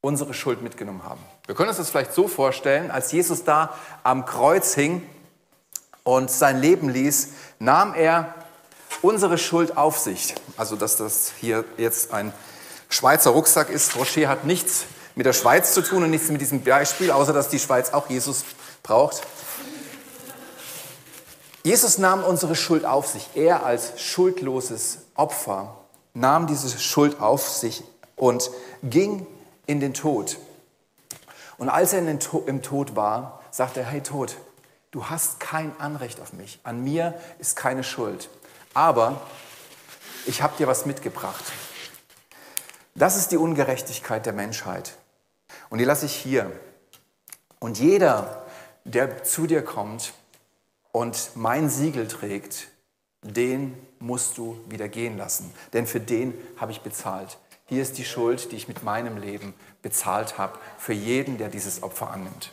unsere 0.00 0.34
Schuld 0.34 0.62
mitgenommen 0.62 1.04
haben. 1.04 1.20
Wir 1.46 1.54
können 1.54 1.68
uns 1.68 1.78
das 1.78 1.90
vielleicht 1.90 2.12
so 2.12 2.28
vorstellen, 2.28 2.90
als 2.90 3.12
Jesus 3.12 3.44
da 3.44 3.74
am 4.02 4.24
Kreuz 4.24 4.74
hing 4.74 5.02
und 6.04 6.30
sein 6.30 6.60
Leben 6.60 6.88
ließ, 6.88 7.28
nahm 7.58 7.94
er 7.94 8.34
unsere 9.02 9.38
Schuld 9.38 9.76
auf 9.76 9.98
sich. 9.98 10.34
Also, 10.56 10.76
dass 10.76 10.96
das 10.96 11.32
hier 11.40 11.64
jetzt 11.76 12.12
ein 12.12 12.32
Schweizer 12.88 13.30
Rucksack 13.30 13.68
ist. 13.68 13.96
Rocher 13.96 14.28
hat 14.28 14.44
nichts 14.44 14.84
mit 15.14 15.26
der 15.26 15.32
Schweiz 15.32 15.74
zu 15.74 15.82
tun 15.82 16.02
und 16.02 16.10
nichts 16.10 16.28
mit 16.28 16.40
diesem 16.40 16.62
Beispiel, 16.62 17.10
außer 17.10 17.32
dass 17.32 17.48
die 17.48 17.58
Schweiz 17.58 17.92
auch 17.92 18.08
Jesus 18.08 18.44
braucht. 18.82 19.22
Jesus 21.66 21.98
nahm 21.98 22.22
unsere 22.22 22.54
Schuld 22.54 22.84
auf 22.84 23.08
sich. 23.08 23.30
Er 23.34 23.66
als 23.66 24.00
schuldloses 24.00 24.98
Opfer 25.16 25.76
nahm 26.14 26.46
diese 26.46 26.78
Schuld 26.78 27.20
auf 27.20 27.48
sich 27.48 27.82
und 28.14 28.52
ging 28.84 29.26
in 29.66 29.80
den 29.80 29.92
Tod. 29.92 30.38
Und 31.58 31.68
als 31.68 31.92
er 31.92 32.06
im 32.06 32.62
Tod 32.62 32.94
war, 32.94 33.40
sagte 33.50 33.80
er, 33.80 33.86
hey 33.86 34.00
Tod, 34.00 34.36
du 34.92 35.06
hast 35.06 35.40
kein 35.40 35.72
Anrecht 35.80 36.20
auf 36.20 36.34
mich. 36.34 36.60
An 36.62 36.84
mir 36.84 37.14
ist 37.40 37.56
keine 37.56 37.82
Schuld. 37.82 38.28
Aber 38.72 39.20
ich 40.24 40.42
habe 40.42 40.56
dir 40.58 40.68
was 40.68 40.86
mitgebracht. 40.86 41.46
Das 42.94 43.16
ist 43.16 43.32
die 43.32 43.38
Ungerechtigkeit 43.38 44.24
der 44.24 44.34
Menschheit. 44.34 44.92
Und 45.68 45.78
die 45.78 45.84
lasse 45.84 46.06
ich 46.06 46.14
hier. 46.14 46.48
Und 47.58 47.80
jeder, 47.80 48.44
der 48.84 49.24
zu 49.24 49.48
dir 49.48 49.64
kommt 49.64 50.12
und 50.96 51.32
mein 51.34 51.68
Siegel 51.68 52.08
trägt, 52.08 52.68
den 53.20 53.76
musst 53.98 54.38
du 54.38 54.58
wieder 54.70 54.88
gehen 54.88 55.18
lassen. 55.18 55.52
Denn 55.74 55.86
für 55.86 56.00
den 56.00 56.32
habe 56.56 56.72
ich 56.72 56.80
bezahlt. 56.80 57.36
Hier 57.66 57.82
ist 57.82 57.98
die 57.98 58.04
Schuld, 58.06 58.50
die 58.50 58.56
ich 58.56 58.66
mit 58.66 58.82
meinem 58.82 59.18
Leben 59.18 59.52
bezahlt 59.82 60.38
habe, 60.38 60.58
für 60.78 60.94
jeden, 60.94 61.36
der 61.36 61.50
dieses 61.50 61.82
Opfer 61.82 62.10
annimmt. 62.10 62.50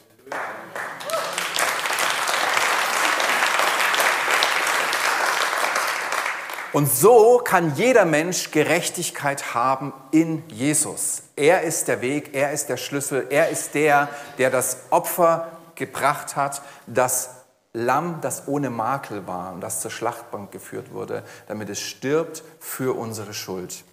Und 6.73 6.91
so 6.91 7.37
kann 7.37 7.77
jeder 7.77 8.03
Mensch 8.03 8.51
Gerechtigkeit 8.51 9.53
haben 9.53 9.93
in 10.11 10.43
Jesus. 10.49 11.23
Er 11.37 11.61
ist 11.61 11.87
der 11.87 12.01
Weg, 12.01 12.35
er 12.35 12.51
ist 12.51 12.67
der 12.67 12.75
Schlüssel, 12.75 13.25
er 13.29 13.47
ist 13.47 13.73
der, 13.73 14.09
der 14.37 14.49
das 14.49 14.79
Opfer 14.89 15.47
gebracht 15.75 16.35
hat, 16.35 16.61
das 16.87 17.42
Lamm, 17.73 18.19
das 18.21 18.47
ohne 18.47 18.69
Makel 18.69 19.25
war 19.25 19.51
und 19.51 19.61
das 19.61 19.81
zur 19.81 19.91
Schlachtbank 19.91 20.51
geführt 20.51 20.93
wurde, 20.93 21.23
damit 21.47 21.69
es 21.69 21.79
stirbt 21.79 22.43
für 22.59 22.95
unsere 22.95 23.33
Schuld. 23.33 23.83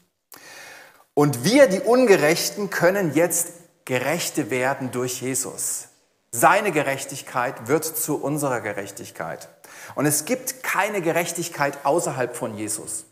Und 1.14 1.44
wir, 1.44 1.66
die 1.66 1.80
Ungerechten, 1.80 2.70
können 2.70 3.14
jetzt 3.14 3.54
Gerechte 3.86 4.50
werden 4.50 4.90
durch 4.92 5.22
Jesus. 5.22 5.88
Seine 6.30 6.70
Gerechtigkeit 6.70 7.66
wird 7.66 7.84
zu 7.84 8.22
unserer 8.22 8.60
Gerechtigkeit. 8.60 9.48
Und 9.94 10.06
es 10.06 10.24
gibt 10.24 10.62
keine 10.62 11.02
Gerechtigkeit 11.02 11.78
außerhalb 11.84 12.36
von 12.36 12.56
Jesus. 12.56 13.06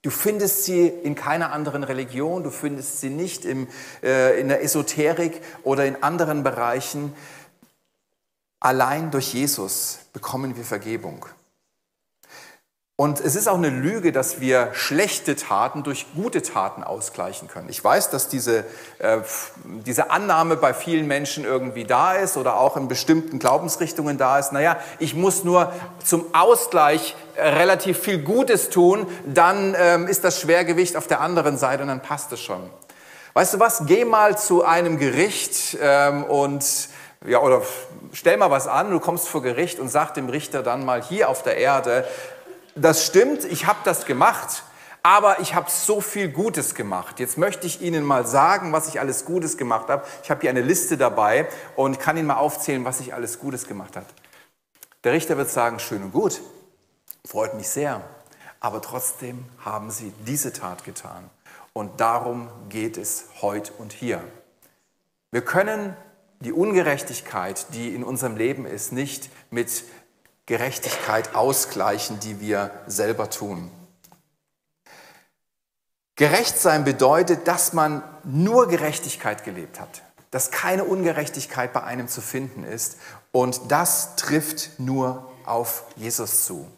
Du 0.00 0.10
findest 0.10 0.64
sie 0.64 0.86
in 0.86 1.14
keiner 1.14 1.52
anderen 1.52 1.82
Religion, 1.82 2.42
du 2.42 2.50
findest 2.50 3.00
sie 3.00 3.10
nicht 3.10 3.44
im, 3.44 3.68
äh, 4.02 4.38
in 4.38 4.48
der 4.48 4.62
Esoterik 4.62 5.40
oder 5.62 5.86
in 5.86 6.02
anderen 6.02 6.42
Bereichen. 6.42 7.14
Allein 8.60 9.10
durch 9.10 9.34
Jesus 9.34 9.98
bekommen 10.12 10.56
wir 10.56 10.64
Vergebung. 10.64 11.26
Und 12.96 13.18
es 13.18 13.34
ist 13.34 13.48
auch 13.48 13.56
eine 13.56 13.70
Lüge, 13.70 14.12
dass 14.12 14.40
wir 14.40 14.70
schlechte 14.72 15.34
Taten 15.34 15.82
durch 15.82 16.06
gute 16.14 16.42
Taten 16.42 16.84
ausgleichen 16.84 17.48
können. 17.48 17.68
Ich 17.68 17.82
weiß, 17.82 18.10
dass 18.10 18.28
diese, 18.28 18.58
äh, 19.00 19.18
diese 19.64 20.12
Annahme 20.12 20.56
bei 20.56 20.72
vielen 20.72 21.08
Menschen 21.08 21.44
irgendwie 21.44 21.82
da 21.82 22.12
ist 22.12 22.36
oder 22.36 22.56
auch 22.56 22.76
in 22.76 22.86
bestimmten 22.86 23.40
Glaubensrichtungen 23.40 24.16
da 24.16 24.38
ist. 24.38 24.52
Naja, 24.52 24.76
ich 25.00 25.16
muss 25.16 25.42
nur 25.42 25.72
zum 26.04 26.32
Ausgleich 26.36 27.16
äh, 27.34 27.48
relativ 27.48 27.98
viel 27.98 28.18
Gutes 28.22 28.70
tun, 28.70 29.08
dann 29.26 29.74
ähm, 29.76 30.06
ist 30.06 30.22
das 30.22 30.40
Schwergewicht 30.40 30.96
auf 30.96 31.08
der 31.08 31.20
anderen 31.20 31.58
Seite 31.58 31.82
und 31.82 31.88
dann 31.88 32.00
passt 32.00 32.30
es 32.30 32.40
schon. 32.40 32.70
Weißt 33.32 33.54
du 33.54 33.58
was? 33.58 33.86
Geh 33.86 34.04
mal 34.04 34.38
zu 34.38 34.64
einem 34.64 35.00
Gericht 35.00 35.76
ähm, 35.80 36.22
und 36.22 36.64
ja, 37.24 37.40
oder 37.40 37.62
stell 38.12 38.36
mal 38.36 38.50
was 38.50 38.66
an, 38.66 38.90
du 38.90 39.00
kommst 39.00 39.28
vor 39.28 39.42
Gericht 39.42 39.78
und 39.78 39.88
sag 39.88 40.12
dem 40.14 40.28
Richter 40.28 40.62
dann 40.62 40.84
mal 40.84 41.02
hier 41.02 41.28
auf 41.28 41.42
der 41.42 41.56
Erde, 41.56 42.06
das 42.74 43.06
stimmt, 43.06 43.44
ich 43.44 43.66
habe 43.66 43.78
das 43.84 44.04
gemacht, 44.04 44.64
aber 45.02 45.40
ich 45.40 45.54
habe 45.54 45.70
so 45.70 46.00
viel 46.00 46.28
Gutes 46.28 46.74
gemacht. 46.74 47.20
Jetzt 47.20 47.38
möchte 47.38 47.66
ich 47.66 47.80
Ihnen 47.80 48.04
mal 48.04 48.26
sagen, 48.26 48.72
was 48.72 48.88
ich 48.88 49.00
alles 49.00 49.24
Gutes 49.24 49.56
gemacht 49.56 49.88
habe. 49.88 50.04
Ich 50.22 50.30
habe 50.30 50.40
hier 50.40 50.50
eine 50.50 50.62
Liste 50.62 50.96
dabei 50.96 51.46
und 51.76 52.00
kann 52.00 52.16
Ihnen 52.16 52.26
mal 52.26 52.36
aufzählen, 52.36 52.84
was 52.84 53.00
ich 53.00 53.14
alles 53.14 53.38
Gutes 53.38 53.66
gemacht 53.66 53.96
habe. 53.96 54.06
Der 55.04 55.12
Richter 55.12 55.36
wird 55.36 55.50
sagen, 55.50 55.78
schön 55.78 56.02
und 56.02 56.12
gut, 56.12 56.40
freut 57.26 57.54
mich 57.54 57.68
sehr, 57.68 58.00
aber 58.60 58.80
trotzdem 58.80 59.44
haben 59.62 59.90
Sie 59.90 60.12
diese 60.26 60.52
Tat 60.52 60.84
getan. 60.84 61.28
Und 61.74 62.00
darum 62.00 62.48
geht 62.68 62.96
es 62.96 63.26
heute 63.42 63.72
und 63.74 63.92
hier. 63.92 64.22
Wir 65.30 65.42
können 65.42 65.96
die 66.40 66.52
Ungerechtigkeit, 66.52 67.66
die 67.74 67.94
in 67.94 68.04
unserem 68.04 68.36
Leben 68.36 68.66
ist, 68.66 68.92
nicht 68.92 69.30
mit 69.50 69.84
Gerechtigkeit 70.46 71.34
ausgleichen, 71.34 72.20
die 72.20 72.40
wir 72.40 72.70
selber 72.86 73.30
tun. 73.30 73.70
Gerecht 76.16 76.58
sein 76.58 76.84
bedeutet, 76.84 77.48
dass 77.48 77.72
man 77.72 78.02
nur 78.22 78.68
Gerechtigkeit 78.68 79.44
gelebt 79.44 79.80
hat, 79.80 80.02
dass 80.30 80.50
keine 80.50 80.84
Ungerechtigkeit 80.84 81.72
bei 81.72 81.82
einem 81.82 82.08
zu 82.08 82.20
finden 82.20 82.62
ist 82.62 82.98
und 83.32 83.72
das 83.72 84.14
trifft 84.16 84.78
nur 84.78 85.30
auf 85.44 85.84
Jesus 85.96 86.44
zu. 86.44 86.68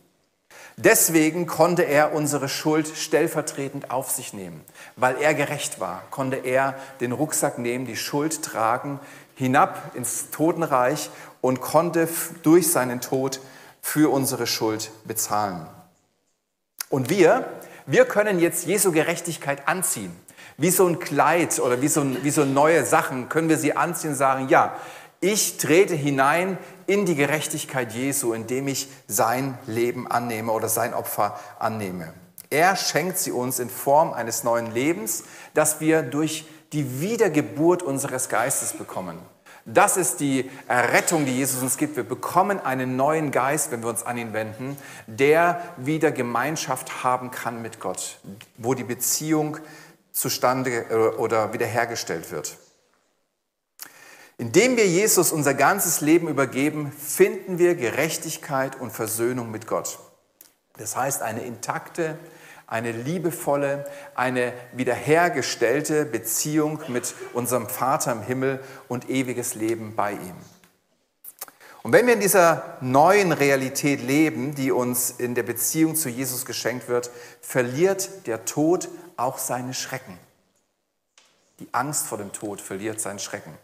Deswegen 0.79 1.47
konnte 1.47 1.83
er 1.83 2.13
unsere 2.13 2.51
Schuld 2.51 2.87
stellvertretend 2.97 3.91
auf 3.91 4.11
sich 4.11 4.35
nehmen. 4.35 4.63
Weil 4.95 5.17
er 5.17 5.33
gerecht 5.33 5.81
war, 5.81 6.03
konnte 6.11 6.37
er 6.37 6.75
den 7.01 7.13
Rucksack 7.13 7.59
nehmen, 7.59 7.87
die 7.87 7.97
Schuld 7.97 8.43
tragen, 8.43 9.01
hinab 9.37 9.95
ins 9.95 10.31
Totenreich 10.31 11.11
und 11.41 11.61
konnte 11.61 12.09
durch 12.43 12.73
seinen 12.73 13.01
Tod 13.01 13.41
für 13.81 14.13
unsere 14.13 14.49
Schuld 14.49 14.91
bezahlen. 15.05 15.69
Und 16.89 17.09
wir, 17.11 17.49
wir 17.87 18.05
können 18.05 18.41
jetzt 18.41 18.67
Jesu 18.67 18.91
Gerechtigkeit 18.91 19.69
anziehen. 19.69 20.15
Wie 20.57 20.71
so 20.71 20.87
ein 20.87 20.99
Kleid 20.99 21.61
oder 21.61 21.83
wie 21.83 21.89
so, 21.89 22.05
wie 22.25 22.31
so 22.31 22.45
neue 22.45 22.85
Sachen 22.85 23.29
können 23.29 23.49
wir 23.49 23.59
sie 23.59 23.77
anziehen 23.77 24.11
und 24.11 24.17
sagen, 24.17 24.49
ja, 24.49 24.75
ich 25.21 25.59
trete 25.59 25.95
hinein 25.95 26.59
in 26.87 27.05
die 27.05 27.15
Gerechtigkeit 27.15 27.93
Jesu, 27.93 28.33
indem 28.33 28.69
ich 28.69 28.89
sein 29.07 29.59
Leben 29.67 30.11
annehme 30.11 30.53
oder 30.53 30.69
sein 30.69 30.95
Opfer 30.95 31.39
annehme. 31.59 32.13
Er 32.49 32.77
schenkt 32.77 33.19
sie 33.19 33.33
uns 33.33 33.59
in 33.59 33.69
Form 33.69 34.13
eines 34.13 34.45
neuen 34.45 34.73
Lebens, 34.73 35.25
das 35.53 35.81
wir 35.81 36.03
durch 36.03 36.47
die 36.73 37.01
Wiedergeburt 37.01 37.83
unseres 37.83 38.29
Geistes 38.29 38.73
bekommen. 38.73 39.19
Das 39.69 39.97
ist 39.97 40.21
die 40.21 40.49
Errettung, 40.69 41.27
die 41.27 41.37
Jesus 41.37 41.61
uns 41.61 41.77
gibt. 41.77 41.97
Wir 41.97 42.05
bekommen 42.05 42.61
einen 42.61 42.95
neuen 42.95 43.33
Geist, 43.33 43.73
wenn 43.73 43.83
wir 43.83 43.89
uns 43.89 44.05
an 44.05 44.17
ihn 44.17 44.33
wenden, 44.33 44.77
der 45.09 45.61
wieder 45.77 46.13
Gemeinschaft 46.13 47.03
haben 47.03 47.33
kann 47.33 47.63
mit 47.63 47.81
Gott, 47.81 48.21
wo 48.59 48.75
die 48.75 48.85
Beziehung 48.85 49.59
zustande 50.13 50.87
äh, 50.89 50.95
oder 51.17 51.53
wiederhergestellt 51.53 52.31
wird. 52.31 52.57
Indem 54.39 54.77
wir 54.77 54.87
Jesus 54.87 55.33
unser 55.33 55.55
ganzes 55.55 56.01
Leben 56.01 56.29
übergeben, 56.29 56.93
finden 56.93 57.59
wir 57.59 57.75
Gerechtigkeit 57.75 58.79
und 58.79 58.93
Versöhnung 58.93 59.51
mit 59.51 59.67
Gott. 59.67 59.99
Das 60.77 60.95
heißt, 60.95 61.23
eine 61.23 61.43
intakte, 61.43 62.19
eine 62.67 62.93
liebevolle, 62.93 63.85
eine 64.15 64.53
wiederhergestellte 64.73 66.05
Beziehung 66.05 66.81
mit 66.89 67.15
unserem 67.33 67.69
Vater 67.69 68.13
im 68.13 68.23
Himmel 68.23 68.61
und 68.89 69.09
ewiges 69.09 69.55
Leben 69.55 69.95
bei 69.95 70.13
ihm. 70.13 70.37
Und 71.83 71.93
wenn 71.93 72.07
wir 72.07 72.15
in 72.15 72.21
dieser 72.21 72.79
neuen 72.81 73.31
Realität 73.31 74.03
leben, 74.03 74.57
die 74.57 74.73
uns 74.73 75.11
in 75.11 75.37
der 75.37 75.45
Beziehung 75.45 75.95
zu 75.95 76.09
Jesus 76.09 76.45
geschenkt 76.45 76.89
wird, 76.89 77.11
verliert 77.41 78.27
der 78.27 78.45
Tod 78.45 78.89
auch 79.17 79.39
seine 79.39 79.73
Schrecken. 79.73 80.19
Die 81.61 81.69
Angst 81.71 82.09
vor 82.09 82.19
dem 82.19 82.33
Tod 82.33 82.61
verliert 82.61 83.01
seinen 83.01 83.21
Schrecken. 83.21 83.55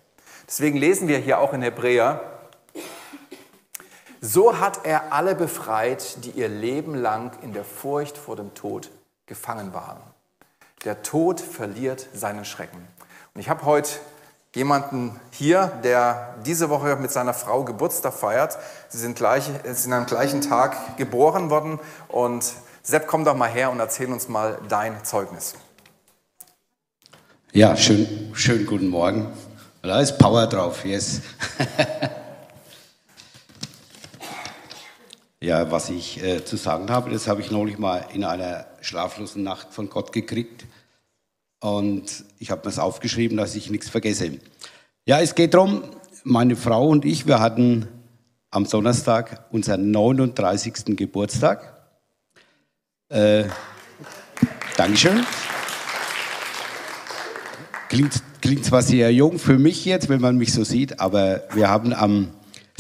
Deswegen 0.47 0.79
lesen 0.79 1.09
wir 1.09 1.19
hier 1.19 1.41
auch 1.41 1.53
in 1.53 1.63
Hebräer, 1.63 2.32
so 4.23 4.61
hat 4.61 4.87
er 4.87 5.13
alle 5.13 5.35
befreit, 5.35 6.25
die 6.25 6.31
ihr 6.31 6.49
Leben 6.49 6.95
lang 6.95 7.33
in 7.43 7.53
der 7.53 7.65
Furcht 7.65 8.17
vor 8.17 8.37
dem 8.37 8.55
Tod 8.55 8.89
gefangen 9.27 9.75
waren. 9.75 9.99
Der 10.85 11.03
Tod 11.03 11.41
verliert 11.41 12.07
seinen 12.15 12.45
Schrecken. 12.45 12.87
Und 13.35 13.41
ich 13.41 13.49
habe 13.49 13.65
heute 13.65 13.91
jemanden 14.55 15.19
hier, 15.33 15.73
der 15.83 16.37
diese 16.47 16.71
Woche 16.71 16.95
mit 16.97 17.11
seiner 17.11 17.35
Frau 17.35 17.65
Geburtstag 17.65 18.15
feiert. 18.15 18.59
Sie 18.89 18.99
sind, 18.99 19.17
gleich, 19.17 19.51
sind 19.65 19.93
am 19.93 20.07
gleichen 20.07 20.41
Tag 20.41 20.97
geboren 20.97 21.51
worden. 21.51 21.81
Und 22.07 22.45
Sepp, 22.85 23.09
komm 23.09 23.25
doch 23.25 23.35
mal 23.35 23.49
her 23.49 23.71
und 23.71 23.81
erzähl 23.81 24.13
uns 24.13 24.29
mal 24.29 24.59
dein 24.69 25.05
Zeugnis. 25.05 25.55
Ja, 27.53 27.77
schön, 27.77 28.31
schönen 28.35 28.67
guten 28.67 28.89
Morgen. 28.89 29.33
Da 29.83 30.01
ist 30.01 30.17
Power 30.19 30.47
drauf, 30.47 30.85
yes. 30.85 31.23
ja, 35.43 35.73
was 35.73 35.91
ich 35.91 36.23
äh, 36.23 36.45
zu 36.45 36.57
sagen 36.57 36.89
habe, 36.89 37.11
das 37.11 37.27
habe 37.27 37.41
ich 37.41 37.51
neulich 37.51 37.77
mal 37.77 38.07
in 38.15 38.25
einer 38.25 38.67
schlaflosen 38.81 39.43
Nacht 39.43 39.75
von 39.75 39.91
Gott 39.91 40.13
gekriegt. 40.13 40.65
Und 41.61 42.25
ich 42.39 42.51
habe 42.51 42.63
mir 42.65 42.71
es 42.71 42.79
aufgeschrieben, 42.79 43.37
dass 43.37 43.57
ich 43.57 43.69
nichts 43.69 43.89
vergesse. 43.89 44.39
Ja, 45.05 45.21
es 45.21 45.35
geht 45.35 45.55
darum, 45.55 45.83
meine 46.23 46.55
Frau 46.55 46.89
und 46.89 47.05
ich, 47.05 47.27
wir 47.27 47.41
hatten 47.41 47.89
am 48.51 48.69
Donnerstag 48.69 49.47
unseren 49.51 49.91
39. 49.91 50.97
Geburtstag. 50.97 51.89
Äh, 53.09 53.45
Dankeschön. 54.77 55.27
Klingt, 57.89 58.23
klingt 58.41 58.65
zwar 58.65 58.83
sehr 58.83 59.13
jung 59.13 59.41
für 59.41 59.59
mich 59.59 59.85
jetzt, 59.85 60.09
wenn 60.09 60.21
man 60.21 60.37
mich 60.37 60.53
so 60.53 60.63
sieht, 60.63 61.01
aber 61.01 61.43
wir 61.53 61.69
haben 61.69 61.93
am 61.93 62.31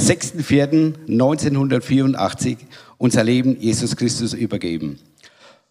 6.4.1984 0.02 2.58
unser 2.98 3.24
Leben 3.24 3.58
Jesus 3.60 3.96
Christus 3.96 4.34
übergeben. 4.34 4.98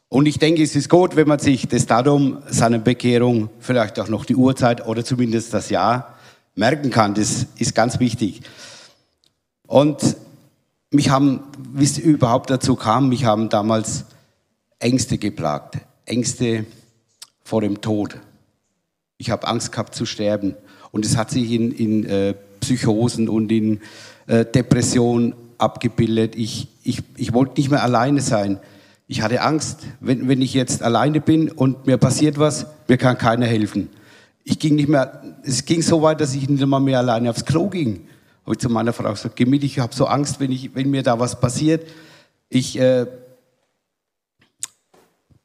Und 0.09 0.25
ich 0.25 0.39
denke, 0.39 0.63
es 0.63 0.75
ist 0.75 0.89
gut, 0.89 1.15
wenn 1.15 1.27
man 1.27 1.39
sich 1.39 1.67
das 1.67 1.85
Datum 1.85 2.39
seiner 2.49 2.79
Bekehrung, 2.79 3.49
vielleicht 3.59 3.99
auch 3.99 4.09
noch 4.09 4.25
die 4.25 4.35
Uhrzeit 4.35 4.85
oder 4.85 5.05
zumindest 5.05 5.53
das 5.53 5.69
Jahr 5.69 6.17
merken 6.55 6.89
kann. 6.89 7.13
Das 7.13 7.45
ist 7.57 7.75
ganz 7.75 7.99
wichtig. 7.99 8.41
Und 9.67 10.17
mich 10.89 11.09
haben, 11.09 11.41
wie 11.73 11.85
es 11.85 11.97
überhaupt 11.97 12.49
dazu 12.49 12.75
kam, 12.75 13.09
mich 13.09 13.23
haben 13.23 13.49
damals 13.49 14.05
Ängste 14.79 15.17
geplagt. 15.17 15.77
Ängste 16.05 16.65
vor 17.43 17.61
dem 17.61 17.79
Tod. 17.79 18.17
Ich 19.17 19.29
habe 19.29 19.47
Angst 19.47 19.71
gehabt 19.71 19.95
zu 19.95 20.05
sterben. 20.05 20.55
Und 20.91 21.05
es 21.05 21.15
hat 21.15 21.31
sich 21.31 21.51
in, 21.51 21.71
in 21.71 22.05
äh, 22.05 22.33
Psychosen 22.61 23.27
und 23.27 23.51
in 23.51 23.81
äh, 24.27 24.45
Depressionen 24.45 25.35
abgebildet. 25.57 26.35
Ich, 26.35 26.69
ich, 26.83 27.03
ich 27.17 27.33
wollte 27.33 27.59
nicht 27.59 27.69
mehr 27.69 27.83
alleine 27.83 28.21
sein. 28.21 28.59
Ich 29.07 29.21
hatte 29.21 29.41
Angst, 29.41 29.81
wenn, 29.99 30.29
wenn 30.29 30.41
ich 30.41 30.53
jetzt 30.53 30.81
alleine 30.81 31.19
bin 31.19 31.51
und 31.51 31.85
mir 31.85 31.97
passiert 31.97 32.39
was, 32.39 32.65
mir 32.87 32.97
kann 32.97 33.17
keiner 33.17 33.45
helfen. 33.45 33.89
Ich 34.43 34.57
ging 34.57 34.75
nicht 34.75 34.87
mehr, 34.87 35.21
es 35.43 35.65
ging 35.65 35.81
so 35.81 36.01
weit, 36.01 36.21
dass 36.21 36.33
ich 36.33 36.49
nicht 36.49 36.65
mal 36.65 36.79
mehr 36.79 36.99
alleine 36.99 37.29
aufs 37.29 37.45
Klo 37.45 37.67
ging. 37.67 38.07
Habe 38.43 38.53
ich 38.53 38.59
zu 38.59 38.69
meiner 38.69 38.93
Frau 38.93 39.11
gesagt, 39.11 39.35
geh 39.35 39.45
mit, 39.45 39.63
ich 39.63 39.79
habe 39.79 39.93
so 39.93 40.05
Angst, 40.05 40.39
wenn, 40.39 40.51
ich, 40.51 40.73
wenn 40.73 40.89
mir 40.89 41.03
da 41.03 41.19
was 41.19 41.39
passiert. 41.39 41.85
Ich, 42.49 42.79
äh, 42.79 43.05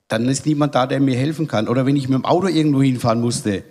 dann 0.08 0.28
ist 0.28 0.46
niemand 0.46 0.74
da, 0.74 0.86
der 0.86 1.00
mir 1.00 1.16
helfen 1.16 1.48
kann. 1.48 1.68
Oder 1.68 1.84
wenn 1.84 1.96
ich 1.96 2.08
mit 2.08 2.18
dem 2.18 2.24
Auto 2.24 2.46
irgendwo 2.46 2.82
hinfahren 2.82 3.20
musste, 3.20 3.64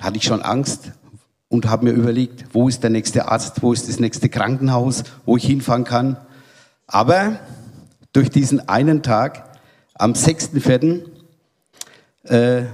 hatte 0.00 0.16
ich 0.16 0.24
schon 0.24 0.42
Angst 0.42 0.92
und 1.48 1.68
habe 1.68 1.84
mir 1.84 1.92
überlegt, 1.92 2.46
wo 2.52 2.68
ist 2.68 2.82
der 2.82 2.90
nächste 2.90 3.28
Arzt, 3.28 3.62
wo 3.62 3.72
ist 3.72 3.88
das 3.88 4.00
nächste 4.00 4.28
Krankenhaus, 4.28 5.04
wo 5.24 5.36
ich 5.36 5.44
hinfahren 5.44 5.84
kann. 5.84 6.16
Aber 6.86 7.38
durch 8.12 8.30
diesen 8.30 8.68
einen 8.68 9.02
Tag 9.02 9.44
am 9.94 10.12
6.4., 10.12 11.02
äh, 12.24 12.64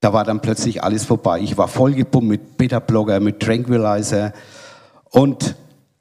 da 0.00 0.12
war 0.12 0.24
dann 0.24 0.40
plötzlich 0.40 0.82
alles 0.82 1.04
vorbei. 1.04 1.40
Ich 1.40 1.56
war 1.56 1.66
vollgepumpt 1.66 2.28
mit 2.28 2.56
Beta-Blocker, 2.56 3.18
mit 3.20 3.40
Tranquilizer. 3.40 4.32
Und 5.10 5.56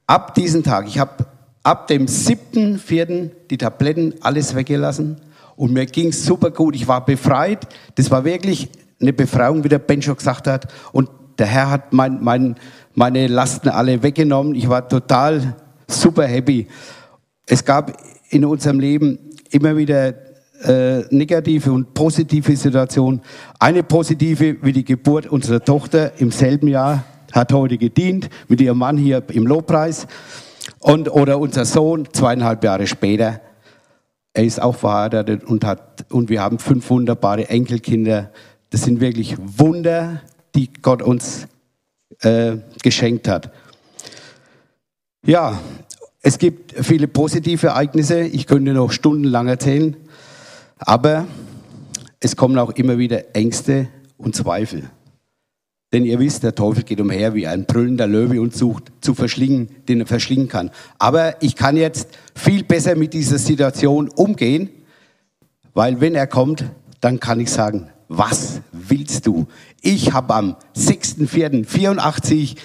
ab 0.05 0.35
diesem 0.35 0.63
Tag, 0.63 0.87
ich 0.87 0.99
habe 0.99 1.25
ab 1.63 1.87
dem 1.87 2.05
7.4. 2.05 3.31
die 3.49 3.57
Tabletten 3.57 4.13
alles 4.21 4.55
weggelassen 4.55 5.19
und 5.55 5.73
mir 5.73 5.85
ging 5.87 6.09
es 6.09 6.25
super 6.25 6.51
gut. 6.51 6.75
Ich 6.75 6.87
war 6.87 7.03
befreit. 7.03 7.67
Das 7.95 8.11
war 8.11 8.23
wirklich 8.23 8.69
eine 9.01 9.13
Befreiung, 9.13 9.63
wie 9.63 9.69
der 9.69 9.79
Ben 9.79 10.01
schon 10.01 10.15
gesagt 10.15 10.47
hat. 10.47 10.71
Und 10.91 11.09
der 11.37 11.47
Herr 11.47 11.69
hat 11.69 11.93
mein, 11.93 12.23
mein, 12.23 12.55
meine 12.95 13.27
Lasten 13.27 13.69
alle 13.69 14.01
weggenommen. 14.03 14.55
Ich 14.55 14.67
war 14.69 14.87
total 14.87 15.55
super 15.87 16.25
happy. 16.25 16.67
Es 17.45 17.63
gab 17.63 17.97
in 18.29 18.45
unserem 18.45 18.79
Leben 18.79 19.19
immer 19.51 19.77
wieder 19.77 20.13
äh, 20.63 21.03
negative 21.09 21.71
und 21.71 21.93
positive 21.93 22.55
Situationen. 22.55 23.21
Eine 23.59 23.83
positive, 23.83 24.57
wie 24.61 24.73
die 24.73 24.83
Geburt 24.83 25.27
unserer 25.27 25.63
Tochter 25.63 26.19
im 26.19 26.31
selben 26.31 26.67
Jahr, 26.67 27.03
hat 27.31 27.53
heute 27.53 27.77
gedient, 27.77 28.29
mit 28.47 28.61
ihrem 28.61 28.79
Mann 28.79 28.97
hier 28.97 29.23
im 29.29 29.45
Lobpreis. 29.45 30.07
Und, 30.79 31.11
oder 31.11 31.39
unser 31.39 31.65
Sohn, 31.65 32.07
zweieinhalb 32.11 32.63
Jahre 32.63 32.87
später, 32.87 33.41
er 34.33 34.43
ist 34.43 34.61
auch 34.61 34.75
verheiratet 34.75 35.43
und, 35.43 35.65
hat, 35.65 36.05
und 36.09 36.29
wir 36.29 36.41
haben 36.41 36.59
fünf 36.59 36.89
wunderbare 36.89 37.49
Enkelkinder. 37.49 38.31
Das 38.69 38.83
sind 38.83 38.99
wirklich 38.99 39.35
Wunder, 39.39 40.21
die 40.57 40.69
Gott 40.81 41.01
uns 41.01 41.47
äh, 42.21 42.57
geschenkt 42.81 43.27
hat. 43.27 43.51
Ja, 45.25 45.59
es 46.21 46.39
gibt 46.39 46.73
viele 46.83 47.07
positive 47.07 47.67
Ereignisse, 47.67 48.21
ich 48.21 48.47
könnte 48.47 48.73
noch 48.73 48.91
stundenlang 48.91 49.47
erzählen, 49.47 49.95
aber 50.79 51.27
es 52.19 52.35
kommen 52.35 52.57
auch 52.57 52.71
immer 52.71 52.97
wieder 52.97 53.35
Ängste 53.35 53.87
und 54.17 54.35
Zweifel. 54.35 54.89
Denn 55.93 56.05
ihr 56.05 56.19
wisst, 56.19 56.43
der 56.43 56.55
Teufel 56.55 56.83
geht 56.83 56.99
umher 56.99 57.33
wie 57.33 57.47
ein 57.47 57.65
brüllender 57.65 58.07
Löwe 58.07 58.41
und 58.41 58.53
sucht 58.53 58.91
zu 58.99 59.13
verschlingen, 59.13 59.69
den 59.87 60.01
er 60.01 60.07
verschlingen 60.07 60.49
kann. 60.49 60.71
Aber 60.97 61.41
ich 61.41 61.55
kann 61.55 61.77
jetzt 61.77 62.09
viel 62.35 62.63
besser 62.63 62.95
mit 62.95 63.13
dieser 63.13 63.37
Situation 63.37 64.09
umgehen, 64.09 64.69
weil 65.73 66.01
wenn 66.01 66.15
er 66.15 66.27
kommt, 66.27 66.65
dann 66.99 67.19
kann 67.19 67.39
ich 67.39 67.51
sagen, 67.51 67.89
was 68.07 68.61
willst 68.71 69.27
du? 69.27 69.47
Ich 69.81 70.13
habe 70.13 70.33
am 70.33 70.55
6.4.84 70.75 72.55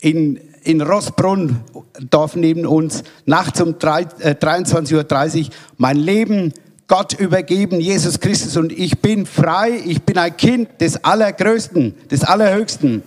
in 0.00 0.40
in 0.66 0.82
Rossbrunn, 0.82 1.60
Dorf 2.10 2.34
neben 2.34 2.66
uns, 2.66 3.04
nachts 3.24 3.60
um 3.60 3.74
23.30 3.74 5.44
Uhr 5.44 5.50
mein 5.78 5.96
Leben 5.96 6.52
Gott 6.88 7.14
übergeben, 7.14 7.80
Jesus 7.80 8.20
Christus, 8.20 8.56
und 8.56 8.72
ich 8.72 9.00
bin 9.00 9.26
frei, 9.26 9.80
ich 9.84 10.02
bin 10.02 10.18
ein 10.18 10.36
Kind 10.36 10.80
des 10.80 11.04
Allergrößten, 11.04 12.08
des 12.08 12.24
Allerhöchsten. 12.24 13.02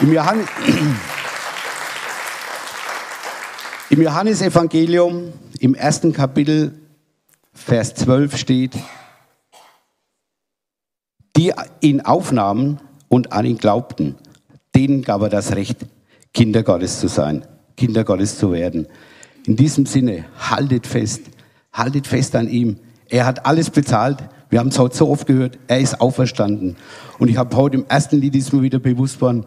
Im, 0.00 0.12
Johannes, 0.12 0.46
im 3.90 4.02
Johannesevangelium, 4.02 5.32
im 5.60 5.74
ersten 5.74 6.12
Kapitel, 6.12 6.72
Vers 7.52 7.94
12 7.94 8.36
steht, 8.36 8.72
die 11.36 11.52
ihn 11.80 12.00
aufnahmen 12.00 12.78
und 13.08 13.32
an 13.32 13.44
ihn 13.44 13.58
glaubten, 13.58 14.16
denen 14.74 15.02
gab 15.02 15.22
er 15.22 15.28
das 15.28 15.54
Recht, 15.54 15.86
Kinder 16.32 16.62
Gottes 16.62 17.00
zu 17.00 17.08
sein, 17.08 17.44
Kinder 17.76 18.04
Gottes 18.04 18.38
zu 18.38 18.52
werden. 18.52 18.86
In 19.46 19.56
diesem 19.56 19.86
Sinne, 19.86 20.24
haltet 20.38 20.86
fest, 20.86 21.22
haltet 21.72 22.06
fest 22.06 22.34
an 22.34 22.48
ihm. 22.48 22.78
Er 23.08 23.26
hat 23.26 23.46
alles 23.46 23.70
bezahlt. 23.70 24.18
Wir 24.48 24.58
haben 24.58 24.68
es 24.68 24.78
heute 24.78 24.96
so 24.96 25.08
oft 25.08 25.26
gehört. 25.26 25.58
Er 25.68 25.80
ist 25.80 26.00
auferstanden. 26.00 26.76
Und 27.18 27.28
ich 27.28 27.36
habe 27.36 27.56
heute 27.56 27.76
im 27.76 27.86
ersten 27.88 28.20
Lied 28.20 28.34
ist 28.34 28.52
mir 28.52 28.62
wieder 28.62 28.78
bewusst 28.78 29.20
worden, 29.20 29.44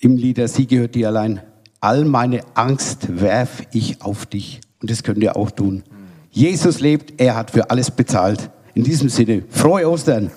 im 0.00 0.16
Lied 0.16 0.36
der 0.36 0.48
Sie 0.48 0.66
gehört 0.66 0.94
dir 0.94 1.08
allein. 1.08 1.42
All 1.80 2.04
meine 2.04 2.40
Angst 2.54 3.20
werf 3.20 3.62
ich 3.72 4.02
auf 4.02 4.26
dich. 4.26 4.60
Und 4.80 4.90
das 4.90 5.02
könnt 5.02 5.22
ihr 5.22 5.36
auch 5.36 5.50
tun. 5.50 5.82
Jesus 6.30 6.80
lebt, 6.80 7.20
er 7.20 7.34
hat 7.34 7.50
für 7.50 7.70
alles 7.70 7.90
bezahlt. 7.90 8.50
In 8.78 8.84
diesem 8.84 9.08
Sinne, 9.08 9.42
frohe 9.50 9.90
Ostern. 9.90 10.30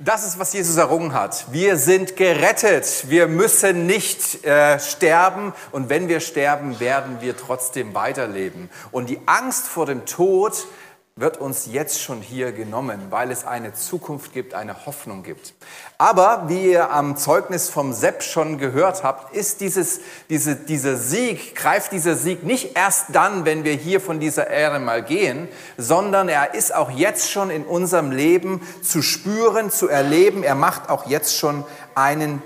Das 0.00 0.26
ist, 0.26 0.36
was 0.40 0.52
Jesus 0.52 0.76
errungen 0.76 1.12
hat. 1.12 1.46
Wir 1.52 1.76
sind 1.76 2.16
gerettet. 2.16 3.04
Wir 3.08 3.28
müssen 3.28 3.86
nicht 3.86 4.44
äh, 4.44 4.80
sterben. 4.80 5.52
Und 5.70 5.88
wenn 5.88 6.08
wir 6.08 6.18
sterben, 6.18 6.80
werden 6.80 7.18
wir 7.20 7.36
trotzdem 7.36 7.94
weiterleben. 7.94 8.70
Und 8.90 9.10
die 9.10 9.20
Angst 9.26 9.68
vor 9.68 9.86
dem 9.86 10.04
Tod 10.04 10.66
wird 11.20 11.38
uns 11.38 11.66
jetzt 11.66 12.00
schon 12.00 12.20
hier 12.20 12.52
genommen, 12.52 13.00
weil 13.10 13.30
es 13.30 13.44
eine 13.44 13.72
Zukunft 13.74 14.32
gibt, 14.32 14.54
eine 14.54 14.86
Hoffnung 14.86 15.22
gibt. 15.24 15.54
Aber 15.98 16.44
wie 16.46 16.72
ihr 16.72 16.90
am 16.92 17.16
Zeugnis 17.16 17.68
vom 17.68 17.92
Sepp 17.92 18.22
schon 18.22 18.58
gehört 18.58 19.02
habt, 19.02 19.34
ist 19.34 19.60
dieses, 19.60 20.00
diese, 20.30 20.54
dieser 20.54 20.96
Sieg, 20.96 21.56
greift 21.56 21.90
dieser 21.90 22.14
Sieg 22.14 22.44
nicht 22.44 22.76
erst 22.76 23.06
dann, 23.12 23.44
wenn 23.44 23.64
wir 23.64 23.72
hier 23.72 24.00
von 24.00 24.20
dieser 24.20 24.48
Erde 24.48 24.78
mal 24.78 25.02
gehen, 25.02 25.48
sondern 25.76 26.28
er 26.28 26.54
ist 26.54 26.72
auch 26.74 26.90
jetzt 26.90 27.30
schon 27.30 27.50
in 27.50 27.64
unserem 27.64 28.12
Leben 28.12 28.60
zu 28.82 29.02
spüren, 29.02 29.70
zu 29.70 29.88
erleben. 29.88 30.44
Er 30.44 30.54
macht 30.54 30.88
auch 30.88 31.06
jetzt 31.06 31.36
schon 31.36 31.64
einen 31.96 32.42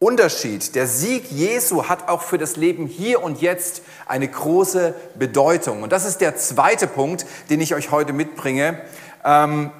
Unterschied. 0.00 0.76
Der 0.76 0.86
Sieg 0.86 1.28
Jesu 1.32 1.88
hat 1.88 2.08
auch 2.08 2.22
für 2.22 2.38
das 2.38 2.54
Leben 2.54 2.86
hier 2.86 3.20
und 3.20 3.40
jetzt 3.40 3.82
eine 4.06 4.28
große 4.28 4.94
Bedeutung. 5.18 5.82
Und 5.82 5.90
das 5.90 6.04
ist 6.04 6.20
der 6.20 6.36
zweite 6.36 6.86
Punkt, 6.86 7.26
den 7.50 7.60
ich 7.60 7.74
euch 7.74 7.90
heute 7.90 8.12
mitbringe. 8.12 8.80
Ähm, 9.24 9.72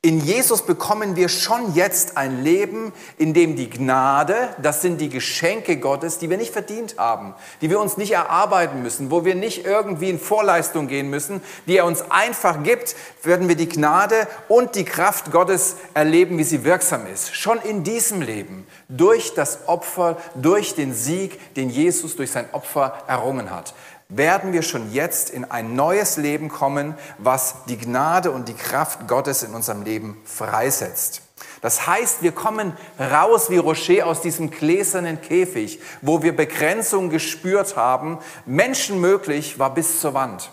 in 0.00 0.20
Jesus 0.20 0.62
bekommen 0.62 1.16
wir 1.16 1.28
schon 1.28 1.74
jetzt 1.74 2.16
ein 2.16 2.44
Leben, 2.44 2.92
in 3.16 3.34
dem 3.34 3.56
die 3.56 3.68
Gnade, 3.68 4.50
das 4.62 4.80
sind 4.80 5.00
die 5.00 5.08
Geschenke 5.08 5.76
Gottes, 5.78 6.18
die 6.18 6.30
wir 6.30 6.36
nicht 6.36 6.52
verdient 6.52 6.94
haben, 6.98 7.34
die 7.60 7.68
wir 7.68 7.80
uns 7.80 7.96
nicht 7.96 8.12
erarbeiten 8.12 8.80
müssen, 8.80 9.10
wo 9.10 9.24
wir 9.24 9.34
nicht 9.34 9.66
irgendwie 9.66 10.08
in 10.08 10.20
Vorleistung 10.20 10.86
gehen 10.86 11.10
müssen, 11.10 11.42
die 11.66 11.78
er 11.78 11.84
uns 11.84 12.12
einfach 12.12 12.62
gibt, 12.62 12.94
werden 13.24 13.48
wir 13.48 13.56
die 13.56 13.68
Gnade 13.68 14.28
und 14.46 14.76
die 14.76 14.84
Kraft 14.84 15.32
Gottes 15.32 15.74
erleben, 15.94 16.38
wie 16.38 16.44
sie 16.44 16.62
wirksam 16.62 17.04
ist. 17.12 17.34
Schon 17.34 17.58
in 17.58 17.82
diesem 17.82 18.22
Leben, 18.22 18.68
durch 18.88 19.34
das 19.34 19.66
Opfer, 19.66 20.16
durch 20.36 20.76
den 20.76 20.94
Sieg, 20.94 21.54
den 21.54 21.70
Jesus 21.70 22.14
durch 22.14 22.30
sein 22.30 22.48
Opfer 22.52 23.02
errungen 23.08 23.50
hat 23.50 23.74
werden 24.08 24.54
wir 24.54 24.62
schon 24.62 24.90
jetzt 24.90 25.28
in 25.28 25.44
ein 25.44 25.74
neues 25.74 26.16
Leben 26.16 26.48
kommen, 26.48 26.94
was 27.18 27.64
die 27.68 27.76
Gnade 27.76 28.30
und 28.30 28.48
die 28.48 28.54
Kraft 28.54 29.06
Gottes 29.06 29.42
in 29.42 29.54
unserem 29.54 29.82
Leben 29.82 30.16
freisetzt. 30.24 31.22
Das 31.60 31.86
heißt, 31.86 32.22
wir 32.22 32.32
kommen 32.32 32.72
raus 32.98 33.50
wie 33.50 33.58
Rocher 33.58 34.06
aus 34.06 34.22
diesem 34.22 34.50
gläsernen 34.50 35.20
Käfig, 35.20 35.80
wo 36.00 36.22
wir 36.22 36.34
Begrenzung 36.34 37.10
gespürt 37.10 37.76
haben. 37.76 38.18
Menschenmöglich 38.46 39.58
war 39.58 39.74
bis 39.74 40.00
zur 40.00 40.14
Wand, 40.14 40.50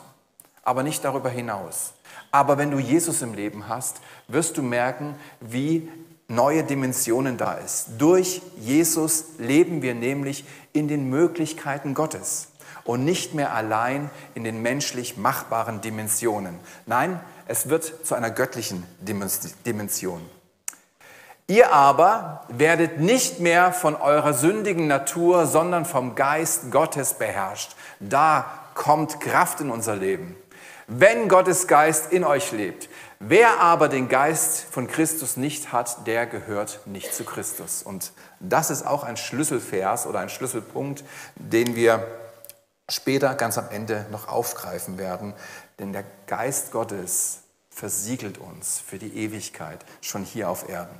aber 0.63 0.83
nicht 0.83 1.03
darüber 1.05 1.29
hinaus. 1.29 1.93
Aber 2.31 2.57
wenn 2.57 2.71
du 2.71 2.79
Jesus 2.79 3.21
im 3.21 3.33
Leben 3.33 3.69
hast, 3.69 4.01
wirst 4.27 4.57
du 4.57 4.63
merken, 4.63 5.15
wie 5.39 5.89
neue 6.27 6.63
Dimensionen 6.63 7.37
da 7.37 7.53
ist. 7.53 7.91
Durch 7.99 8.41
Jesus 8.57 9.25
leben 9.37 9.81
wir 9.81 9.93
nämlich 9.93 10.43
in 10.73 10.87
den 10.87 11.09
Möglichkeiten 11.09 11.93
Gottes 11.93 12.49
und 12.85 13.03
nicht 13.03 13.33
mehr 13.33 13.53
allein 13.53 14.09
in 14.35 14.45
den 14.45 14.61
menschlich 14.61 15.17
machbaren 15.17 15.81
Dimensionen. 15.81 16.59
Nein, 16.85 17.19
es 17.47 17.67
wird 17.67 18.05
zu 18.05 18.15
einer 18.15 18.31
göttlichen 18.31 18.85
Dimension. 18.99 20.21
Ihr 21.47 21.71
aber 21.71 22.43
werdet 22.47 22.99
nicht 22.99 23.39
mehr 23.39 23.71
von 23.71 23.95
eurer 23.95 24.33
sündigen 24.33 24.87
Natur, 24.87 25.45
sondern 25.45 25.85
vom 25.85 26.15
Geist 26.15 26.71
Gottes 26.71 27.15
beherrscht. 27.15 27.75
Da 27.99 28.45
kommt 28.73 29.19
Kraft 29.19 29.61
in 29.61 29.69
unser 29.69 29.95
Leben. 29.95 30.35
Wenn 30.87 31.29
Gottes 31.29 31.67
Geist 31.67 32.11
in 32.11 32.23
euch 32.23 32.51
lebt, 32.51 32.89
wer 33.19 33.59
aber 33.59 33.89
den 33.89 34.09
Geist 34.09 34.65
von 34.69 34.87
Christus 34.87 35.37
nicht 35.37 35.71
hat, 35.71 36.05
der 36.07 36.25
gehört 36.27 36.81
nicht 36.85 37.13
zu 37.13 37.23
Christus. 37.23 37.83
Und 37.83 38.11
das 38.39 38.69
ist 38.69 38.85
auch 38.85 39.03
ein 39.03 39.17
Schlüsselvers 39.17 40.05
oder 40.05 40.19
ein 40.19 40.29
Schlüsselpunkt, 40.29 41.03
den 41.35 41.75
wir 41.75 42.05
später 42.89 43.35
ganz 43.35 43.57
am 43.57 43.69
Ende 43.69 44.05
noch 44.11 44.27
aufgreifen 44.27 44.97
werden. 44.97 45.33
Denn 45.79 45.93
der 45.93 46.05
Geist 46.27 46.71
Gottes 46.71 47.39
versiegelt 47.69 48.37
uns 48.37 48.79
für 48.79 48.97
die 48.97 49.17
Ewigkeit 49.17 49.83
schon 50.01 50.23
hier 50.23 50.49
auf 50.49 50.69
Erden. 50.69 50.95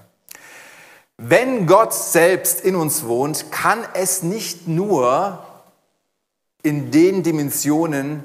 Wenn 1.17 1.65
Gott 1.65 1.93
selbst 1.93 2.59
in 2.61 2.75
uns 2.75 3.05
wohnt, 3.05 3.51
kann 3.51 3.85
es 3.93 4.21
nicht 4.21 4.67
nur 4.67 5.45
in 6.61 6.91
den 6.91 7.23
Dimensionen 7.23 8.23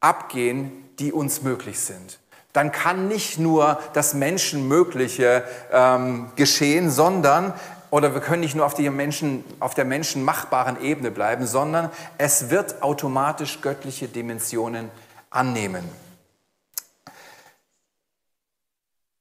abgehen, 0.00 0.88
die 0.98 1.12
uns 1.12 1.42
möglich 1.42 1.78
sind. 1.78 2.18
Dann 2.52 2.72
kann 2.72 3.06
nicht 3.06 3.38
nur 3.38 3.78
das 3.92 4.14
Menschenmögliche 4.14 5.44
ähm, 5.70 6.32
geschehen, 6.34 6.90
sondern 6.90 7.54
oder 7.90 8.14
wir 8.14 8.20
können 8.20 8.40
nicht 8.40 8.54
nur 8.54 8.66
auf, 8.66 8.74
die 8.74 8.88
Menschen, 8.90 9.44
auf 9.60 9.74
der 9.74 9.84
menschenmachbaren 9.84 10.80
Ebene 10.82 11.10
bleiben, 11.10 11.46
sondern 11.46 11.90
es 12.18 12.50
wird 12.50 12.82
automatisch 12.82 13.60
göttliche 13.60 14.08
Dimensionen 14.08 14.90
annehmen. 15.30 15.88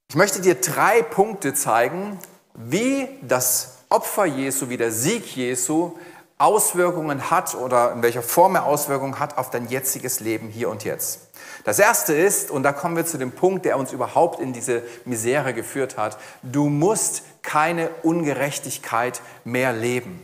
Ich 0.10 0.16
möchte 0.16 0.42
dir 0.42 0.56
drei 0.56 1.02
Punkte 1.02 1.54
zeigen, 1.54 2.18
wie 2.54 3.08
das 3.22 3.80
Opfer 3.90 4.26
Jesu, 4.26 4.70
wie 4.70 4.78
der 4.78 4.92
Sieg 4.92 5.36
Jesu 5.36 5.98
Auswirkungen 6.38 7.32
hat 7.32 7.56
oder 7.56 7.94
in 7.94 8.04
welcher 8.04 8.22
Form 8.22 8.56
er 8.56 8.66
Auswirkungen 8.66 9.20
hat 9.20 9.38
auf 9.38 9.50
dein 9.50 9.68
jetziges 9.70 10.20
Leben 10.20 10.50
hier 10.50 10.70
und 10.70 10.84
jetzt. 10.84 11.27
Das 11.68 11.80
erste 11.80 12.14
ist, 12.14 12.50
und 12.50 12.64
da 12.64 12.72
kommen 12.72 12.96
wir 12.96 13.06
zu 13.06 13.18
dem 13.18 13.34
Punkt, 13.34 13.66
der 13.66 13.78
uns 13.78 13.92
überhaupt 13.92 14.40
in 14.40 14.54
diese 14.54 14.84
Misere 15.04 15.54
geführt 15.54 15.98
hat, 15.98 16.18
du 16.42 16.70
musst 16.70 17.24
keine 17.42 17.90
Ungerechtigkeit 18.04 19.20
mehr 19.44 19.74
leben. 19.74 20.24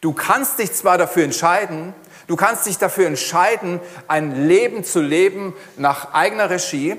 Du 0.00 0.14
kannst 0.14 0.58
dich 0.58 0.72
zwar 0.72 0.96
dafür 0.96 1.24
entscheiden, 1.24 1.92
du 2.26 2.36
kannst 2.36 2.64
dich 2.64 2.78
dafür 2.78 3.06
entscheiden, 3.06 3.80
ein 4.08 4.48
Leben 4.48 4.82
zu 4.82 5.02
leben 5.02 5.52
nach 5.76 6.14
eigener 6.14 6.48
Regie, 6.48 6.96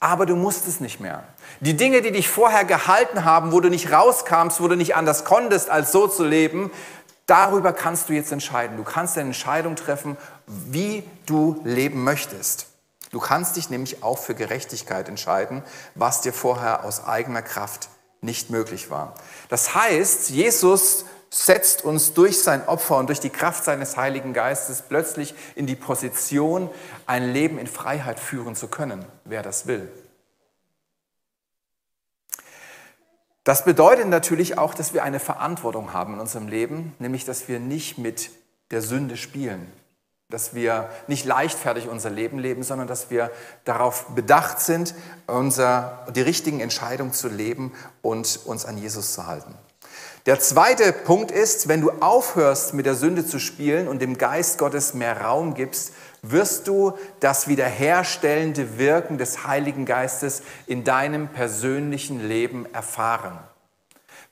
aber 0.00 0.26
du 0.26 0.34
musst 0.34 0.66
es 0.66 0.80
nicht 0.80 0.98
mehr. 0.98 1.22
Die 1.60 1.76
Dinge, 1.76 2.02
die 2.02 2.10
dich 2.10 2.28
vorher 2.28 2.64
gehalten 2.64 3.24
haben, 3.24 3.52
wo 3.52 3.60
du 3.60 3.68
nicht 3.68 3.92
rauskamst, 3.92 4.60
wo 4.60 4.66
du 4.66 4.74
nicht 4.74 4.96
anders 4.96 5.24
konntest, 5.24 5.70
als 5.70 5.92
so 5.92 6.08
zu 6.08 6.24
leben, 6.24 6.68
darüber 7.26 7.72
kannst 7.72 8.08
du 8.08 8.12
jetzt 8.12 8.32
entscheiden. 8.32 8.76
Du 8.76 8.82
kannst 8.82 9.16
eine 9.16 9.26
Entscheidung 9.26 9.76
treffen, 9.76 10.16
wie 10.48 11.04
du 11.26 11.60
leben 11.62 12.02
möchtest. 12.02 12.73
Du 13.14 13.20
kannst 13.20 13.54
dich 13.54 13.70
nämlich 13.70 14.02
auch 14.02 14.18
für 14.18 14.34
Gerechtigkeit 14.34 15.08
entscheiden, 15.08 15.62
was 15.94 16.20
dir 16.20 16.32
vorher 16.32 16.84
aus 16.84 17.04
eigener 17.04 17.42
Kraft 17.42 17.88
nicht 18.20 18.50
möglich 18.50 18.90
war. 18.90 19.14
Das 19.48 19.76
heißt, 19.76 20.30
Jesus 20.30 21.04
setzt 21.30 21.84
uns 21.84 22.12
durch 22.14 22.42
sein 22.42 22.66
Opfer 22.66 22.96
und 22.96 23.06
durch 23.06 23.20
die 23.20 23.30
Kraft 23.30 23.62
seines 23.62 23.96
Heiligen 23.96 24.32
Geistes 24.32 24.82
plötzlich 24.82 25.36
in 25.54 25.68
die 25.68 25.76
Position, 25.76 26.68
ein 27.06 27.32
Leben 27.32 27.58
in 27.58 27.68
Freiheit 27.68 28.18
führen 28.18 28.56
zu 28.56 28.66
können, 28.66 29.04
wer 29.24 29.44
das 29.44 29.68
will. 29.68 29.88
Das 33.44 33.64
bedeutet 33.64 34.08
natürlich 34.08 34.58
auch, 34.58 34.74
dass 34.74 34.92
wir 34.92 35.04
eine 35.04 35.20
Verantwortung 35.20 35.92
haben 35.92 36.14
in 36.14 36.20
unserem 36.20 36.48
Leben, 36.48 36.96
nämlich 36.98 37.24
dass 37.24 37.46
wir 37.46 37.60
nicht 37.60 37.96
mit 37.96 38.30
der 38.72 38.82
Sünde 38.82 39.16
spielen, 39.16 39.72
dass 40.30 40.54
wir 40.54 40.88
nicht 41.06 41.24
leichtfertig 41.24 41.88
unser 41.88 42.10
Leben 42.10 42.38
leben, 42.38 42.62
sondern 42.62 42.88
dass 42.88 43.10
wir 43.10 43.30
darauf 43.64 44.06
bedacht 44.14 44.60
sind, 44.60 44.94
unser, 45.26 46.06
die 46.14 46.22
richtigen 46.22 46.60
Entscheidungen 46.60 47.12
zu 47.12 47.28
leben 47.28 47.72
und 48.02 48.40
uns 48.44 48.64
an 48.64 48.78
Jesus 48.78 49.12
zu 49.12 49.26
halten. 49.26 49.54
Der 50.26 50.40
zweite 50.40 50.94
Punkt 50.94 51.30
ist, 51.30 51.68
wenn 51.68 51.82
du 51.82 51.90
aufhörst 52.00 52.72
mit 52.72 52.86
der 52.86 52.94
Sünde 52.94 53.26
zu 53.26 53.38
spielen 53.38 53.86
und 53.86 54.00
dem 54.00 54.16
Geist 54.16 54.56
Gottes 54.56 54.94
mehr 54.94 55.20
Raum 55.20 55.52
gibst, 55.52 55.92
wirst 56.22 56.66
du 56.66 56.94
das 57.20 57.46
wiederherstellende 57.46 58.78
Wirken 58.78 59.18
des 59.18 59.46
Heiligen 59.46 59.84
Geistes 59.84 60.42
in 60.66 60.82
deinem 60.82 61.28
persönlichen 61.28 62.26
Leben 62.26 62.66
erfahren. 62.72 63.38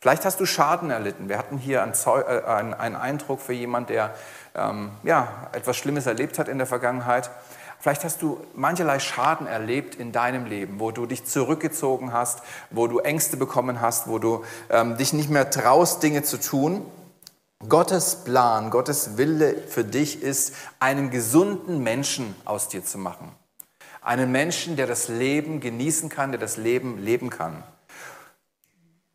Vielleicht 0.00 0.24
hast 0.24 0.40
du 0.40 0.46
Schaden 0.46 0.90
erlitten. 0.90 1.28
Wir 1.28 1.38
hatten 1.38 1.58
hier 1.58 1.78
äh, 1.78 2.44
einen, 2.44 2.96
Eindruck 2.96 3.40
für 3.40 3.52
jemanden, 3.52 3.92
der 3.92 4.14
ähm, 4.54 4.90
ja, 5.02 5.48
etwas 5.52 5.76
Schlimmes 5.76 6.06
erlebt 6.06 6.38
hat 6.38 6.48
in 6.48 6.58
der 6.58 6.66
Vergangenheit. 6.66 7.30
Vielleicht 7.82 8.04
hast 8.04 8.22
du 8.22 8.40
mancherlei 8.54 9.00
Schaden 9.00 9.46
erlebt 9.46 9.96
in 9.96 10.12
deinem 10.12 10.46
Leben, 10.46 10.78
wo 10.78 10.92
du 10.92 11.04
dich 11.04 11.24
zurückgezogen 11.24 12.12
hast, 12.12 12.42
wo 12.70 12.86
du 12.86 13.00
Ängste 13.00 13.36
bekommen 13.36 13.80
hast, 13.80 14.06
wo 14.06 14.18
du 14.18 14.44
ähm, 14.70 14.96
dich 14.96 15.12
nicht 15.12 15.30
mehr 15.30 15.50
traust, 15.50 16.02
Dinge 16.02 16.22
zu 16.22 16.38
tun. 16.38 16.86
Gottes 17.68 18.24
Plan, 18.24 18.70
Gottes 18.70 19.16
Wille 19.16 19.56
für 19.56 19.84
dich 19.84 20.22
ist, 20.22 20.54
einen 20.78 21.10
gesunden 21.10 21.82
Menschen 21.82 22.36
aus 22.44 22.68
dir 22.68 22.84
zu 22.84 22.98
machen. 22.98 23.32
Einen 24.00 24.32
Menschen, 24.32 24.76
der 24.76 24.86
das 24.86 25.08
Leben 25.08 25.60
genießen 25.60 26.08
kann, 26.08 26.32
der 26.32 26.40
das 26.40 26.56
Leben 26.56 26.98
leben 26.98 27.30
kann. 27.30 27.62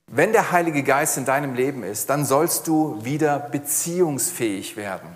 Wenn 0.08 0.32
der 0.32 0.52
Heilige 0.52 0.84
Geist 0.84 1.18
in 1.18 1.26
deinem 1.26 1.54
Leben 1.56 1.84
ist, 1.84 2.10
dann 2.10 2.26
sollst 2.26 2.68
du 2.68 3.04
wieder 3.04 3.40
beziehungsfähig 3.40 4.78
werden. 4.78 5.10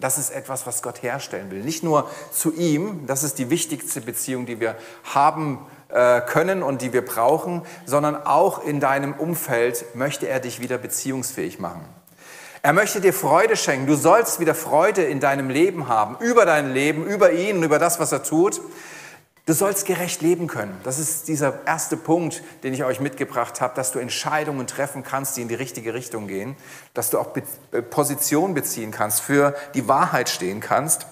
Das 0.00 0.18
ist 0.18 0.30
etwas, 0.30 0.66
was 0.66 0.82
Gott 0.82 1.02
herstellen 1.02 1.50
will. 1.50 1.62
Nicht 1.62 1.84
nur 1.84 2.10
zu 2.32 2.52
ihm, 2.52 3.06
das 3.06 3.22
ist 3.22 3.38
die 3.38 3.48
wichtigste 3.48 4.00
Beziehung, 4.00 4.44
die 4.44 4.58
wir 4.58 4.76
haben 5.04 5.64
äh, 5.88 6.20
können 6.20 6.64
und 6.64 6.82
die 6.82 6.92
wir 6.92 7.04
brauchen, 7.04 7.62
sondern 7.86 8.16
auch 8.16 8.64
in 8.64 8.80
deinem 8.80 9.14
Umfeld 9.14 9.84
möchte 9.94 10.26
er 10.26 10.40
dich 10.40 10.60
wieder 10.60 10.78
beziehungsfähig 10.78 11.60
machen. 11.60 11.84
Er 12.62 12.72
möchte 12.72 13.00
dir 13.00 13.12
Freude 13.12 13.56
schenken. 13.56 13.86
Du 13.86 13.94
sollst 13.94 14.40
wieder 14.40 14.54
Freude 14.54 15.04
in 15.04 15.20
deinem 15.20 15.48
Leben 15.48 15.86
haben, 15.86 16.16
über 16.18 16.44
dein 16.44 16.72
Leben, 16.72 17.06
über 17.06 17.32
ihn 17.32 17.58
und 17.58 17.62
über 17.62 17.78
das, 17.78 18.00
was 18.00 18.10
er 18.10 18.22
tut. 18.22 18.60
Du 19.46 19.52
sollst 19.52 19.84
gerecht 19.84 20.22
leben 20.22 20.46
können. 20.46 20.74
Das 20.84 20.98
ist 20.98 21.28
dieser 21.28 21.66
erste 21.66 21.98
Punkt, 21.98 22.42
den 22.62 22.72
ich 22.72 22.82
euch 22.82 23.00
mitgebracht 23.00 23.60
habe, 23.60 23.74
dass 23.74 23.92
du 23.92 23.98
Entscheidungen 23.98 24.66
treffen 24.66 25.02
kannst, 25.02 25.36
die 25.36 25.42
in 25.42 25.48
die 25.48 25.54
richtige 25.54 25.92
Richtung 25.92 26.28
gehen, 26.28 26.56
dass 26.94 27.10
du 27.10 27.18
auch 27.18 27.36
äh, 27.36 27.82
Position 27.82 28.54
beziehen 28.54 28.90
kannst, 28.90 29.20
für 29.20 29.54
die 29.74 29.86
Wahrheit 29.86 30.30
stehen 30.30 30.60
kannst. 30.60 31.06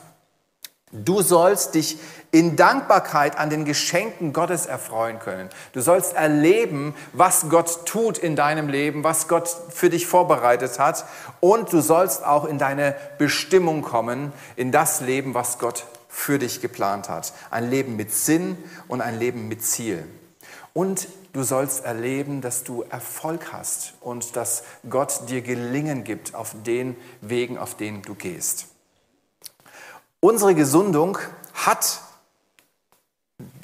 Du 0.92 1.20
sollst 1.20 1.74
dich 1.74 1.98
in 2.30 2.56
Dankbarkeit 2.56 3.38
an 3.38 3.50
den 3.50 3.66
Geschenken 3.66 4.32
Gottes 4.32 4.64
erfreuen 4.64 5.18
können. 5.18 5.50
Du 5.72 5.82
sollst 5.82 6.14
erleben, 6.14 6.94
was 7.12 7.50
Gott 7.50 7.84
tut 7.84 8.16
in 8.16 8.36
deinem 8.36 8.68
Leben, 8.68 9.04
was 9.04 9.28
Gott 9.28 9.54
für 9.70 9.90
dich 9.90 10.06
vorbereitet 10.06 10.78
hat. 10.78 11.04
Und 11.40 11.72
du 11.72 11.80
sollst 11.80 12.24
auch 12.24 12.46
in 12.46 12.56
deine 12.56 12.94
Bestimmung 13.18 13.82
kommen, 13.82 14.32
in 14.56 14.72
das 14.72 15.02
Leben, 15.02 15.34
was 15.34 15.58
Gott 15.58 15.84
für 16.12 16.38
dich 16.38 16.60
geplant 16.60 17.08
hat. 17.08 17.32
Ein 17.50 17.70
Leben 17.70 17.96
mit 17.96 18.12
Sinn 18.12 18.58
und 18.86 19.00
ein 19.00 19.18
Leben 19.18 19.48
mit 19.48 19.64
Ziel. 19.64 20.04
Und 20.74 21.08
du 21.32 21.42
sollst 21.42 21.84
erleben, 21.84 22.42
dass 22.42 22.64
du 22.64 22.82
Erfolg 22.82 23.52
hast 23.52 23.94
und 24.00 24.36
dass 24.36 24.62
Gott 24.88 25.28
dir 25.30 25.40
Gelingen 25.40 26.04
gibt 26.04 26.34
auf 26.34 26.54
den 26.64 26.96
Wegen, 27.22 27.56
auf 27.56 27.76
denen 27.76 28.02
du 28.02 28.14
gehst. 28.14 28.66
Unsere 30.20 30.54
Gesundung 30.54 31.18
hat 31.54 32.02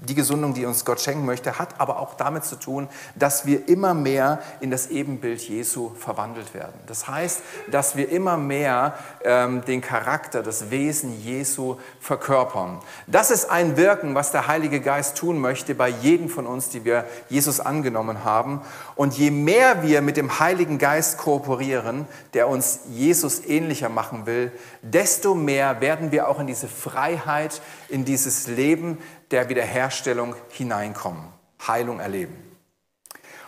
die 0.00 0.14
Gesundung, 0.14 0.54
die 0.54 0.64
uns 0.64 0.84
Gott 0.84 1.00
schenken 1.00 1.24
möchte, 1.24 1.58
hat 1.58 1.80
aber 1.80 1.98
auch 1.98 2.14
damit 2.14 2.44
zu 2.44 2.54
tun, 2.54 2.88
dass 3.16 3.46
wir 3.46 3.68
immer 3.68 3.94
mehr 3.94 4.40
in 4.60 4.70
das 4.70 4.88
Ebenbild 4.88 5.40
Jesu 5.40 5.90
verwandelt 5.96 6.54
werden. 6.54 6.78
Das 6.86 7.08
heißt, 7.08 7.42
dass 7.70 7.96
wir 7.96 8.08
immer 8.08 8.36
mehr 8.36 8.94
ähm, 9.24 9.64
den 9.64 9.80
Charakter, 9.80 10.42
das 10.44 10.70
Wesen 10.70 11.20
Jesu 11.20 11.78
verkörpern. 12.00 12.78
Das 13.08 13.32
ist 13.32 13.50
ein 13.50 13.76
Wirken, 13.76 14.14
was 14.14 14.30
der 14.30 14.46
Heilige 14.46 14.80
Geist 14.80 15.16
tun 15.16 15.40
möchte 15.40 15.74
bei 15.74 15.88
jedem 15.88 16.28
von 16.28 16.46
uns, 16.46 16.68
die 16.68 16.84
wir 16.84 17.04
Jesus 17.28 17.58
angenommen 17.58 18.22
haben. 18.22 18.60
Und 18.94 19.14
je 19.18 19.32
mehr 19.32 19.82
wir 19.82 20.00
mit 20.00 20.16
dem 20.16 20.38
Heiligen 20.38 20.78
Geist 20.78 21.18
kooperieren, 21.18 22.06
der 22.34 22.48
uns 22.48 22.80
Jesus 22.88 23.44
ähnlicher 23.44 23.88
machen 23.88 24.26
will, 24.26 24.52
desto 24.82 25.34
mehr 25.34 25.80
werden 25.80 26.12
wir 26.12 26.28
auch 26.28 26.38
in 26.38 26.46
diese 26.46 26.68
Freiheit, 26.68 27.60
in 27.88 28.04
dieses 28.04 28.46
Leben 28.46 28.98
der 29.30 29.48
Wiederherstellung 29.48 30.34
hineinkommen, 30.50 31.32
Heilung 31.66 32.00
erleben. 32.00 32.34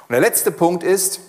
Und 0.08 0.12
der 0.12 0.20
letzte 0.20 0.50
Punkt 0.50 0.82
ist, 0.82 1.20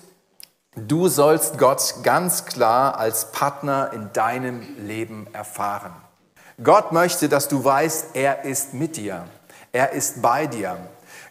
du 0.76 1.08
sollst 1.08 1.58
Gott 1.58 1.96
ganz 2.04 2.46
klar 2.46 2.98
als 2.98 3.32
Partner 3.32 3.92
in 3.94 4.12
deinem 4.14 4.62
Leben 4.86 5.28
erfahren. 5.34 5.94
Gott 6.64 6.92
möchte, 6.92 7.30
dass 7.30 7.48
du 7.48 7.64
weißt, 7.64 8.08
er 8.14 8.44
ist 8.44 8.74
mit 8.74 8.98
dir, 8.98 9.26
er 9.72 9.92
ist 9.92 10.22
bei 10.22 10.48
dir. 10.48 10.78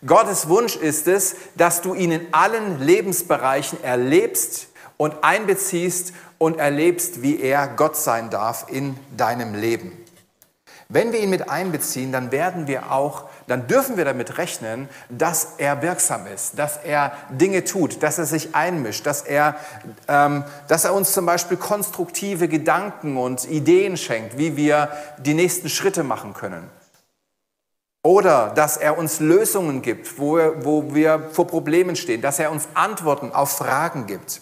Gottes 0.06 0.48
Wunsch 0.48 0.76
ist 0.76 1.06
es, 1.09 1.37
dass 1.56 1.83
du 1.83 1.94
ihn 1.94 2.11
in 2.11 2.33
allen 2.33 2.80
Lebensbereichen 2.80 3.83
erlebst 3.85 4.68
und 4.96 5.22
einbeziehst 5.22 6.12
und 6.38 6.59
erlebst, 6.59 7.22
wie 7.22 7.40
er 7.40 7.68
Gott 7.68 7.96
sein 7.96 8.30
darf 8.30 8.66
in 8.68 8.96
deinem 9.16 9.54
Leben. 9.54 9.92
Wenn 10.92 11.12
wir 11.12 11.20
ihn 11.20 11.31
mit 11.31 11.48
einbeziehen, 11.48 12.11
dann 12.11 12.33
werden 12.33 12.66
wir 12.66 12.90
auch, 12.90 13.26
dann 13.46 13.68
dürfen 13.68 13.96
wir 13.96 14.05
damit 14.05 14.38
rechnen, 14.38 14.88
dass 15.09 15.55
er 15.59 15.83
wirksam 15.83 16.26
ist, 16.26 16.59
dass 16.59 16.79
er 16.79 17.12
Dinge 17.31 17.62
tut, 17.62 18.03
dass 18.03 18.18
er 18.18 18.26
sich 18.26 18.57
einmischt, 18.57 19.07
dass 19.07 19.22
er, 19.22 19.55
ähm, 20.09 20.42
dass 20.66 20.85
er 20.85 20.92
uns 20.92 21.12
zum 21.12 21.26
Beispiel 21.26 21.57
konstruktive 21.57 22.48
Gedanken 22.48 23.16
und 23.16 23.48
Ideen 23.48 23.96
schenkt, 23.96 24.37
wie 24.37 24.57
wir 24.57 24.90
die 25.18 25.35
nächsten 25.35 25.68
Schritte 25.68 26.03
machen 26.03 26.35
können. 26.35 26.68
Oder 28.03 28.50
dass 28.57 28.76
er 28.76 28.98
uns 28.98 29.20
Lösungen 29.20 29.83
gibt, 29.83 30.18
wo 30.18 30.38
wo 30.64 30.92
wir 30.92 31.29
vor 31.33 31.46
Problemen 31.46 31.94
stehen, 31.94 32.20
dass 32.20 32.40
er 32.40 32.50
uns 32.50 32.66
Antworten 32.74 33.31
auf 33.31 33.59
Fragen 33.59 34.07
gibt. 34.07 34.40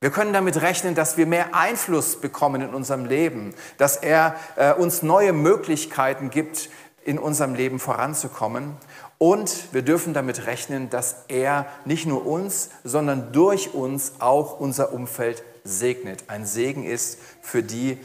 Wir 0.00 0.10
können 0.10 0.34
damit 0.34 0.60
rechnen, 0.60 0.94
dass 0.94 1.16
wir 1.16 1.26
mehr 1.26 1.54
Einfluss 1.54 2.20
bekommen 2.20 2.60
in 2.60 2.74
unserem 2.74 3.06
Leben, 3.06 3.54
dass 3.78 3.96
er 3.96 4.36
äh, 4.56 4.74
uns 4.74 5.02
neue 5.02 5.32
Möglichkeiten 5.32 6.28
gibt, 6.28 6.68
in 7.04 7.18
unserem 7.18 7.54
Leben 7.54 7.78
voranzukommen. 7.78 8.76
Und 9.16 9.72
wir 9.72 9.80
dürfen 9.80 10.12
damit 10.12 10.46
rechnen, 10.46 10.90
dass 10.90 11.24
er 11.28 11.66
nicht 11.86 12.04
nur 12.04 12.26
uns, 12.26 12.68
sondern 12.84 13.32
durch 13.32 13.72
uns 13.72 14.14
auch 14.18 14.60
unser 14.60 14.92
Umfeld 14.92 15.42
segnet. 15.64 16.24
Ein 16.28 16.44
Segen 16.44 16.84
ist 16.84 17.18
für 17.40 17.62
die, 17.62 17.98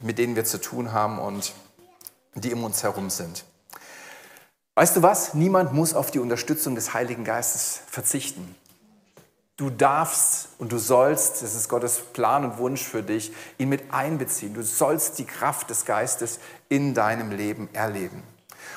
mit 0.00 0.18
denen 0.18 0.36
wir 0.36 0.44
zu 0.44 0.60
tun 0.60 0.92
haben 0.92 1.18
und 1.18 1.54
die 2.34 2.52
um 2.52 2.62
uns 2.64 2.82
herum 2.82 3.08
sind. 3.08 3.44
Weißt 4.74 4.96
du 4.96 5.02
was? 5.02 5.32
Niemand 5.32 5.72
muss 5.72 5.94
auf 5.94 6.10
die 6.10 6.18
Unterstützung 6.18 6.74
des 6.74 6.92
Heiligen 6.92 7.24
Geistes 7.24 7.80
verzichten. 7.88 8.54
Du 9.58 9.70
darfst 9.70 10.50
und 10.58 10.70
du 10.70 10.78
sollst, 10.78 11.42
das 11.42 11.56
ist 11.56 11.68
Gottes 11.68 11.98
Plan 11.98 12.44
und 12.44 12.58
Wunsch 12.58 12.84
für 12.84 13.02
dich, 13.02 13.32
ihn 13.58 13.68
mit 13.68 13.92
einbeziehen. 13.92 14.54
Du 14.54 14.62
sollst 14.62 15.18
die 15.18 15.24
Kraft 15.24 15.68
des 15.68 15.84
Geistes 15.84 16.38
in 16.68 16.94
deinem 16.94 17.32
Leben 17.32 17.68
erleben. 17.72 18.22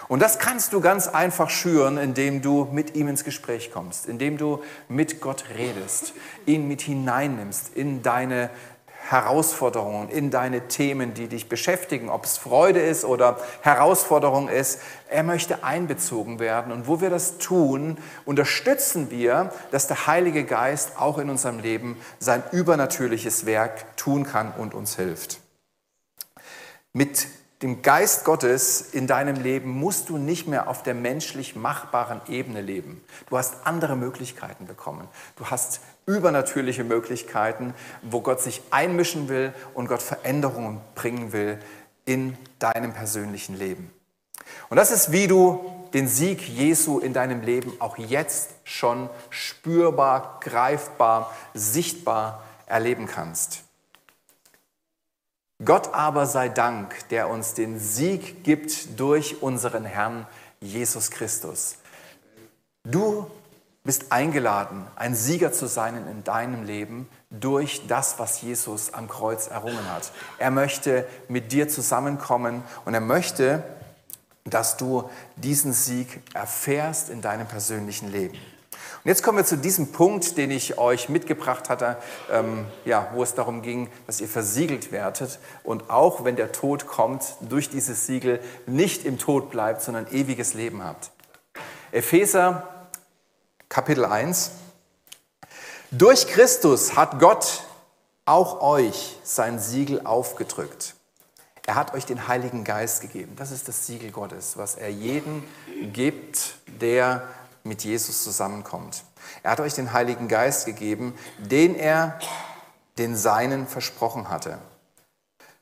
Und 0.08 0.24
das 0.24 0.40
kannst 0.40 0.74
du 0.74 0.82
ganz 0.82 1.08
einfach 1.08 1.52
schüren, 1.52 2.00
indem 2.00 2.42
du 2.42 2.68
mit 2.72 2.96
ihm 2.96 3.08
ins 3.08 3.24
Gespräch 3.24 3.72
kommst, 3.72 4.08
indem 4.08 4.38
du 4.38 4.64
mit 4.90 5.22
Gott 5.22 5.46
redest, 5.56 6.14
ihn 6.48 6.68
mit 6.68 6.82
hineinnimmst 6.82 7.76
in 7.76 8.02
deine 8.02 8.50
Herausforderungen, 9.10 10.10
in 10.10 10.32
deine 10.32 10.68
Themen, 10.68 11.14
die 11.14 11.28
dich 11.28 11.50
beschäftigen, 11.50 12.10
ob 12.10 12.26
es 12.26 12.38
Freude 12.38 12.80
ist 12.80 13.04
oder 13.04 13.38
Herausforderung 13.62 14.48
ist. 14.48 14.80
Er 15.10 15.24
möchte 15.24 15.64
einbezogen 15.64 16.40
werden. 16.40 16.72
Und 16.72 16.88
wo 16.88 17.02
wir 17.02 17.10
das 17.10 17.38
tun, 17.38 17.98
unterstützen 18.26 19.12
wir, 19.12 19.52
dass 19.72 19.88
der 19.88 20.08
Heilige 20.08 20.46
Geist 20.46 21.00
auch 21.00 21.18
in 21.18 21.30
unserem 21.30 21.60
Leben 21.60 21.98
sein 22.20 22.44
übernatürliches 22.52 23.46
Werk 23.46 23.98
tun 23.98 24.24
kann 24.24 24.54
und 24.58 24.74
uns 24.74 24.96
hilft. 24.96 25.42
Mit 26.94 27.28
dem 27.62 27.84
Geist 27.84 28.26
Gottes 28.26 28.82
in 28.82 29.06
deinem 29.06 29.36
Leben 29.36 29.70
musst 29.70 30.10
du 30.10 30.18
nicht 30.18 30.48
mehr 30.48 30.68
auf 30.68 30.82
der 30.84 30.96
menschlich 30.96 31.56
machbaren 31.56 32.22
Ebene 32.28 32.62
leben. 32.62 33.04
Du 33.30 33.38
hast 33.38 33.56
andere 33.66 33.96
Möglichkeiten 33.96 34.66
bekommen. 34.66 35.08
Du 35.36 35.46
hast 35.46 35.82
übernatürliche 36.06 36.84
Möglichkeiten, 36.84 37.74
wo 38.02 38.22
Gott 38.22 38.42
sich 38.42 38.62
einmischen 38.72 39.30
will 39.30 39.54
und 39.74 39.88
Gott 39.88 40.02
Veränderungen 40.02 40.82
bringen 40.96 41.32
will 41.32 41.60
in 42.06 42.38
deinem 42.60 42.94
persönlichen 42.94 43.58
Leben. 43.58 43.92
Und 44.70 44.78
das 44.78 44.92
ist, 44.92 45.12
wie 45.12 45.28
du 45.28 45.82
den 45.94 46.08
Sieg 46.08 46.48
Jesu 46.48 47.00
in 47.00 47.14
deinem 47.14 47.42
Leben 47.42 47.74
auch 47.80 47.98
jetzt 47.98 48.52
schon 48.64 49.10
spürbar, 49.30 50.40
greifbar, 50.42 51.36
sichtbar 51.54 52.44
erleben 52.66 53.08
kannst. 53.08 53.64
Gott 55.64 55.94
aber 55.94 56.26
sei 56.26 56.50
Dank, 56.50 57.08
der 57.10 57.30
uns 57.30 57.54
den 57.54 57.80
Sieg 57.80 58.44
gibt 58.44 59.00
durch 59.00 59.44
unseren 59.44 59.86
Herrn 59.86 60.26
Jesus 60.60 61.12
Christus. 61.12 61.76
Du 62.84 63.30
bist 63.84 64.12
eingeladen, 64.12 64.86
ein 64.96 65.16
Sieger 65.16 65.52
zu 65.52 65.66
sein 65.66 65.96
in 66.08 66.24
deinem 66.24 66.64
Leben 66.64 67.10
durch 67.32 67.88
das, 67.88 68.20
was 68.20 68.42
Jesus 68.42 68.94
am 68.94 69.08
Kreuz 69.08 69.48
errungen 69.48 69.92
hat. 69.92 70.12
Er 70.38 70.52
möchte 70.52 71.08
mit 71.28 71.52
dir 71.52 71.68
zusammenkommen 71.68 72.64
und 72.86 72.94
er 72.94 73.02
möchte, 73.02 73.64
dass 74.44 74.78
du 74.78 75.10
diesen 75.36 75.74
Sieg 75.74 76.22
erfährst 76.34 77.10
in 77.10 77.22
deinem 77.22 77.48
persönlichen 77.48 78.12
Leben. 78.12 78.38
Und 79.04 79.10
jetzt 79.10 79.24
kommen 79.24 79.40
wir 79.40 79.46
zu 79.46 79.58
diesem 79.58 79.92
Punkt, 79.92 80.38
den 80.38 80.52
ich 80.52 80.78
euch 80.78 81.10
mitgebracht 81.10 81.70
hatte, 81.70 81.98
ähm, 82.32 82.66
ja, 82.86 83.10
wo 83.14 83.24
es 83.24 83.34
darum 83.34 83.64
ging, 83.64 83.90
dass 84.06 84.22
ihr 84.22 84.28
versiegelt 84.28 84.92
werdet 84.92 85.40
und 85.64 85.90
auch 85.90 86.24
wenn 86.24 86.36
der 86.36 86.52
Tod 86.52 86.86
kommt, 86.86 87.36
durch 87.42 87.70
dieses 87.70 88.06
Siegel 88.06 88.40
nicht 88.68 89.06
im 89.06 89.18
Tod 89.18 89.50
bleibt, 89.50 89.82
sondern 89.82 90.06
ewiges 90.12 90.54
Leben 90.54 90.84
habt. 90.84 91.10
Epheser 91.92 92.81
Kapitel 93.72 94.04
1. 94.04 94.52
Durch 95.92 96.28
Christus 96.28 96.98
hat 96.98 97.22
Gott 97.22 97.64
auch 98.26 98.60
euch 98.60 99.18
sein 99.24 99.60
Siegel 99.60 100.06
aufgedrückt. 100.06 100.96
Er 101.66 101.76
hat 101.76 101.94
euch 101.94 102.06
den 102.06 102.28
Heiligen 102.28 102.66
Geist 102.66 103.00
gegeben. 103.00 103.34
Das 103.38 103.50
ist 103.50 103.70
das 103.70 103.88
Siegel 103.88 104.12
Gottes, 104.12 104.58
was 104.58 104.76
er 104.76 104.90
jedem 104.90 105.46
gibt, 105.94 106.56
der 106.82 107.26
mit 107.64 107.86
Jesus 107.86 108.26
zusammenkommt. 108.26 109.06
Er 109.42 109.52
hat 109.52 109.62
euch 109.62 109.74
den 109.74 109.94
Heiligen 109.94 110.28
Geist 110.28 110.66
gegeben, 110.66 111.18
den 111.38 111.74
er 111.76 112.20
den 112.98 113.16
Seinen 113.16 113.68
versprochen 113.68 114.30
hatte. 114.30 114.58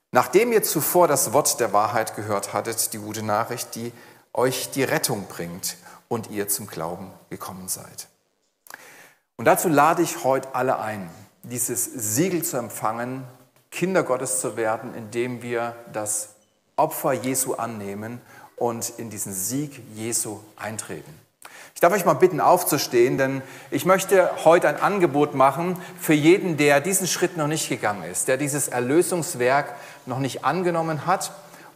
Nachdem 0.09 0.51
ihr 0.51 0.63
zuvor 0.63 1.07
das 1.07 1.31
Wort 1.31 1.59
der 1.59 1.73
Wahrheit 1.73 2.15
gehört 2.15 2.53
hattet, 2.53 2.91
die 2.91 2.97
gute 2.97 3.21
Nachricht, 3.21 3.75
die 3.75 3.93
euch 4.33 4.71
die 4.71 4.83
Rettung 4.83 5.27
bringt 5.27 5.77
und 6.09 6.29
ihr 6.29 6.49
zum 6.49 6.67
Glauben 6.67 7.11
gekommen 7.29 7.69
seid. 7.69 8.09
Und 9.37 9.45
dazu 9.45 9.69
lade 9.69 10.01
ich 10.01 10.25
heute 10.25 10.53
alle 10.53 10.79
ein, 10.79 11.09
dieses 11.43 11.85
Siegel 11.85 12.43
zu 12.43 12.57
empfangen, 12.57 13.23
Kinder 13.71 14.03
Gottes 14.03 14.41
zu 14.41 14.57
werden, 14.57 14.93
indem 14.93 15.41
wir 15.41 15.75
das 15.93 16.29
Opfer 16.75 17.13
Jesu 17.13 17.53
annehmen 17.53 18.19
und 18.57 18.89
in 18.97 19.09
diesen 19.09 19.31
Sieg 19.31 19.81
Jesu 19.95 20.39
eintreten. 20.57 21.13
Ich 21.75 21.81
darf 21.81 21.93
euch 21.93 22.03
mal 22.03 22.13
bitten, 22.15 22.41
aufzustehen, 22.41 23.17
denn 23.17 23.41
ich 23.71 23.85
möchte 23.85 24.29
heute 24.43 24.67
ein 24.67 24.81
Angebot 24.81 25.33
machen 25.33 25.81
für 25.97 26.13
jeden, 26.13 26.57
der 26.57 26.81
diesen 26.81 27.07
Schritt 27.07 27.37
noch 27.37 27.47
nicht 27.47 27.69
gegangen 27.69 28.03
ist, 28.03 28.27
der 28.27 28.35
dieses 28.35 28.67
Erlösungswerk 28.67 29.75
noch 30.05 30.19
nicht 30.19 30.43
angenommen 30.43 31.05
hat 31.05 31.31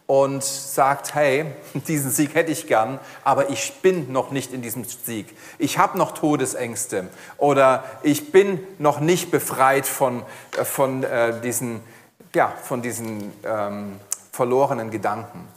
und 0.07 0.43
sagt, 0.43 1.15
hey, 1.15 1.45
diesen 1.87 2.11
Sieg 2.11 2.35
hätte 2.35 2.51
ich 2.51 2.67
gern, 2.67 2.99
aber 3.23 3.49
ich 3.49 3.81
bin 3.81 4.11
noch 4.11 4.31
nicht 4.31 4.53
in 4.53 4.61
diesem 4.61 4.83
Sieg. 4.83 5.35
Ich 5.57 5.77
habe 5.77 5.97
noch 5.97 6.11
Todesängste 6.11 7.07
oder 7.37 7.83
ich 8.03 8.31
bin 8.31 8.59
noch 8.79 8.99
nicht 8.99 9.31
befreit 9.31 9.87
von, 9.87 10.23
äh, 10.57 10.65
von 10.65 11.03
äh, 11.03 11.39
diesen, 11.41 11.81
ja, 12.35 12.53
von 12.63 12.81
diesen 12.81 13.31
ähm, 13.43 13.99
verlorenen 14.31 14.91
Gedanken. 14.91 15.47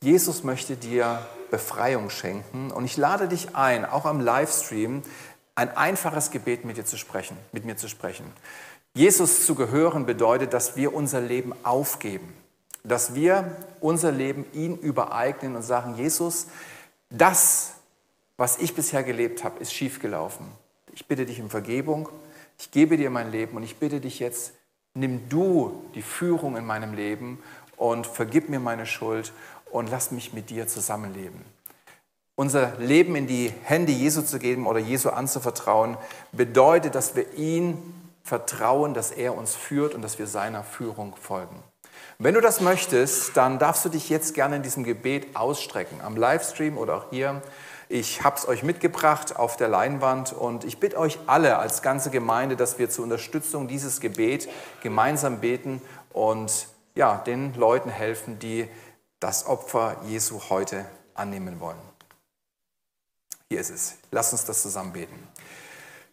Jesus 0.00 0.44
möchte 0.44 0.76
dir 0.76 1.20
Befreiung 1.50 2.10
schenken 2.10 2.70
und 2.70 2.84
ich 2.84 2.96
lade 2.96 3.28
dich 3.28 3.54
ein, 3.54 3.84
auch 3.84 4.06
am 4.06 4.20
Livestream, 4.20 5.02
ein 5.54 5.76
einfaches 5.76 6.30
Gebet 6.30 6.64
mit 6.64 6.76
dir 6.76 6.84
zu 6.84 6.96
sprechen, 6.96 7.36
mit 7.52 7.64
mir 7.64 7.76
zu 7.76 7.88
sprechen. 7.88 8.26
Jesus 8.94 9.46
zu 9.46 9.54
gehören 9.54 10.04
bedeutet, 10.04 10.52
dass 10.52 10.76
wir 10.76 10.94
unser 10.94 11.20
Leben 11.20 11.52
aufgeben 11.62 12.32
dass 12.84 13.14
wir 13.14 13.56
unser 13.80 14.12
Leben 14.12 14.44
ihm 14.52 14.74
übereignen 14.76 15.56
und 15.56 15.62
sagen, 15.62 15.96
Jesus, 15.96 16.46
das, 17.10 17.72
was 18.36 18.58
ich 18.58 18.74
bisher 18.74 19.02
gelebt 19.02 19.42
habe, 19.42 19.58
ist 19.60 19.72
schiefgelaufen. 19.72 20.46
Ich 20.92 21.06
bitte 21.06 21.26
dich 21.26 21.40
um 21.40 21.50
Vergebung, 21.50 22.08
ich 22.58 22.70
gebe 22.70 22.96
dir 22.96 23.10
mein 23.10 23.32
Leben 23.32 23.56
und 23.56 23.62
ich 23.62 23.76
bitte 23.76 24.00
dich 24.00 24.18
jetzt, 24.18 24.52
nimm 24.94 25.28
du 25.28 25.82
die 25.94 26.02
Führung 26.02 26.56
in 26.56 26.64
meinem 26.64 26.94
Leben 26.94 27.42
und 27.76 28.06
vergib 28.06 28.48
mir 28.48 28.60
meine 28.60 28.86
Schuld 28.86 29.32
und 29.70 29.90
lass 29.90 30.12
mich 30.12 30.32
mit 30.32 30.50
dir 30.50 30.68
zusammenleben. 30.68 31.40
Unser 32.36 32.76
Leben 32.78 33.16
in 33.16 33.26
die 33.26 33.52
Hände 33.62 33.92
Jesu 33.92 34.22
zu 34.22 34.38
geben 34.38 34.66
oder 34.66 34.78
Jesu 34.78 35.08
anzuvertrauen, 35.10 35.96
bedeutet, 36.32 36.94
dass 36.94 37.16
wir 37.16 37.34
ihm 37.34 37.78
vertrauen, 38.24 38.94
dass 38.94 39.10
er 39.10 39.36
uns 39.36 39.54
führt 39.54 39.94
und 39.94 40.02
dass 40.02 40.18
wir 40.18 40.26
seiner 40.26 40.64
Führung 40.64 41.14
folgen. 41.16 41.62
Wenn 42.18 42.34
du 42.34 42.40
das 42.40 42.60
möchtest, 42.60 43.36
dann 43.36 43.58
darfst 43.58 43.84
du 43.84 43.88
dich 43.88 44.08
jetzt 44.08 44.34
gerne 44.34 44.56
in 44.56 44.62
diesem 44.62 44.84
Gebet 44.84 45.34
ausstrecken, 45.34 46.00
am 46.00 46.16
Livestream 46.16 46.78
oder 46.78 46.96
auch 46.96 47.10
hier. 47.10 47.42
Ich 47.88 48.22
habe 48.22 48.36
es 48.36 48.48
euch 48.48 48.62
mitgebracht 48.62 49.36
auf 49.36 49.56
der 49.56 49.68
Leinwand 49.68 50.32
und 50.32 50.64
ich 50.64 50.78
bitte 50.78 50.98
euch 50.98 51.18
alle 51.26 51.58
als 51.58 51.82
ganze 51.82 52.10
Gemeinde, 52.10 52.56
dass 52.56 52.78
wir 52.78 52.88
zur 52.88 53.04
Unterstützung 53.04 53.68
dieses 53.68 54.00
Gebet 54.00 54.48
gemeinsam 54.82 55.40
beten 55.40 55.82
und 56.12 56.68
ja, 56.94 57.16
den 57.18 57.54
Leuten 57.54 57.90
helfen, 57.90 58.38
die 58.38 58.68
das 59.20 59.46
Opfer 59.46 59.96
Jesu 60.06 60.40
heute 60.48 60.84
annehmen 61.14 61.60
wollen. 61.60 61.78
Hier 63.48 63.60
ist 63.60 63.70
es. 63.70 63.94
Lass 64.10 64.32
uns 64.32 64.44
das 64.44 64.62
zusammen 64.62 64.92
beten. 64.92 65.28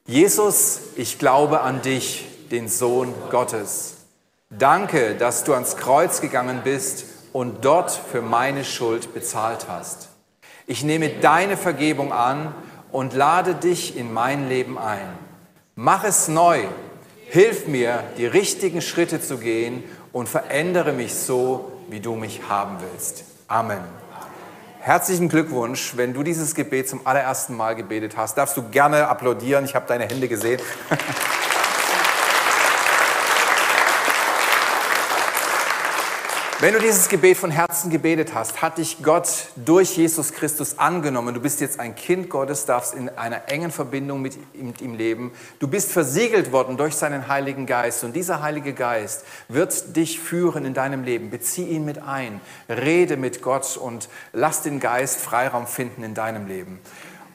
Jesus, 0.05 0.79
ich 0.95 1.19
glaube 1.19 1.61
an 1.61 1.81
dich, 1.81 2.27
den 2.49 2.67
Sohn 2.67 3.13
Gottes 3.29 4.00
Danke, 4.57 5.15
dass 5.15 5.45
du 5.45 5.53
ans 5.53 5.77
Kreuz 5.77 6.19
gegangen 6.19 6.59
bist 6.65 7.05
und 7.31 7.63
dort 7.63 7.89
für 7.89 8.21
meine 8.21 8.65
Schuld 8.65 9.13
bezahlt 9.13 9.67
hast. 9.69 10.09
Ich 10.67 10.83
nehme 10.83 11.07
deine 11.07 11.55
Vergebung 11.55 12.11
an 12.11 12.53
und 12.91 13.13
lade 13.13 13.55
dich 13.55 13.95
in 13.95 14.11
mein 14.11 14.49
Leben 14.49 14.77
ein. 14.77 15.07
Mach 15.75 16.03
es 16.03 16.27
neu. 16.27 16.65
Hilf 17.27 17.67
mir, 17.67 18.03
die 18.17 18.25
richtigen 18.25 18.81
Schritte 18.81 19.21
zu 19.21 19.37
gehen 19.37 19.85
und 20.11 20.27
verändere 20.27 20.91
mich 20.91 21.15
so, 21.15 21.71
wie 21.87 22.01
du 22.01 22.15
mich 22.15 22.41
haben 22.49 22.75
willst. 22.91 23.23
Amen. 23.47 23.79
Herzlichen 24.81 25.29
Glückwunsch, 25.29 25.95
wenn 25.95 26.13
du 26.13 26.23
dieses 26.23 26.55
Gebet 26.55 26.89
zum 26.89 27.07
allerersten 27.07 27.55
Mal 27.55 27.77
gebetet 27.77 28.17
hast. 28.17 28.37
Darfst 28.37 28.57
du 28.57 28.67
gerne 28.69 29.07
applaudieren. 29.07 29.63
Ich 29.63 29.75
habe 29.75 29.87
deine 29.87 30.09
Hände 30.09 30.27
gesehen. 30.27 30.59
Wenn 36.61 36.75
du 36.75 36.79
dieses 36.79 37.09
Gebet 37.09 37.37
von 37.37 37.49
Herzen 37.49 37.89
gebetet 37.89 38.35
hast, 38.35 38.61
hat 38.61 38.77
dich 38.77 39.01
Gott 39.01 39.47
durch 39.55 39.97
Jesus 39.97 40.31
Christus 40.31 40.77
angenommen. 40.77 41.33
Du 41.33 41.41
bist 41.41 41.59
jetzt 41.59 41.79
ein 41.79 41.95
Kind 41.95 42.29
Gottes, 42.29 42.67
darfst 42.67 42.93
in 42.93 43.09
einer 43.09 43.49
engen 43.49 43.71
Verbindung 43.71 44.21
mit 44.21 44.37
ihm 44.53 44.93
leben. 44.93 45.31
Du 45.57 45.67
bist 45.67 45.91
versiegelt 45.91 46.51
worden 46.51 46.77
durch 46.77 46.93
seinen 46.93 47.27
Heiligen 47.27 47.65
Geist. 47.65 48.03
Und 48.03 48.15
dieser 48.15 48.43
Heilige 48.43 48.73
Geist 48.73 49.25
wird 49.47 49.95
dich 49.95 50.19
führen 50.19 50.63
in 50.63 50.75
deinem 50.75 51.03
Leben. 51.03 51.31
Bezieh 51.31 51.65
ihn 51.65 51.83
mit 51.83 51.97
ein. 52.03 52.39
Rede 52.69 53.17
mit 53.17 53.41
Gott 53.41 53.75
und 53.75 54.07
lass 54.31 54.61
den 54.61 54.79
Geist 54.79 55.19
Freiraum 55.19 55.65
finden 55.65 56.03
in 56.03 56.13
deinem 56.13 56.45
Leben. 56.45 56.79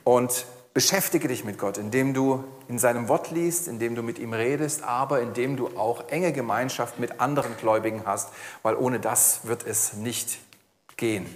Und 0.04 0.46
Beschäftige 0.76 1.26
dich 1.26 1.42
mit 1.42 1.56
Gott, 1.56 1.78
indem 1.78 2.12
du 2.12 2.44
in 2.68 2.78
seinem 2.78 3.08
Wort 3.08 3.30
liest, 3.30 3.68
indem 3.68 3.94
du 3.94 4.02
mit 4.02 4.18
ihm 4.18 4.32
redest, 4.32 4.82
aber 4.82 5.20
indem 5.20 5.56
du 5.56 5.68
auch 5.78 6.08
enge 6.08 6.32
Gemeinschaft 6.32 6.98
mit 6.98 7.20
anderen 7.20 7.56
Gläubigen 7.56 8.02
hast, 8.04 8.30
weil 8.62 8.76
ohne 8.76 9.00
das 9.00 9.46
wird 9.46 9.66
es 9.66 9.94
nicht 9.94 10.38
gehen. 10.96 11.26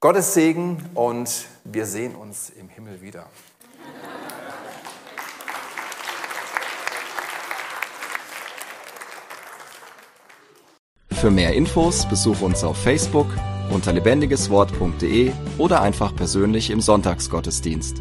Gottes 0.00 0.34
Segen 0.34 0.78
und 0.94 1.46
wir 1.64 1.86
sehen 1.86 2.14
uns 2.14 2.50
im 2.50 2.68
Himmel 2.68 3.02
wieder. 3.02 3.26
Für 11.12 11.30
mehr 11.30 11.52
Infos 11.52 12.08
besuche 12.08 12.42
uns 12.46 12.64
auf 12.64 12.78
Facebook 12.78 13.26
unter 13.70 13.92
lebendigeswort.de 13.92 15.32
oder 15.58 15.82
einfach 15.82 16.16
persönlich 16.16 16.70
im 16.70 16.80
Sonntagsgottesdienst. 16.80 18.00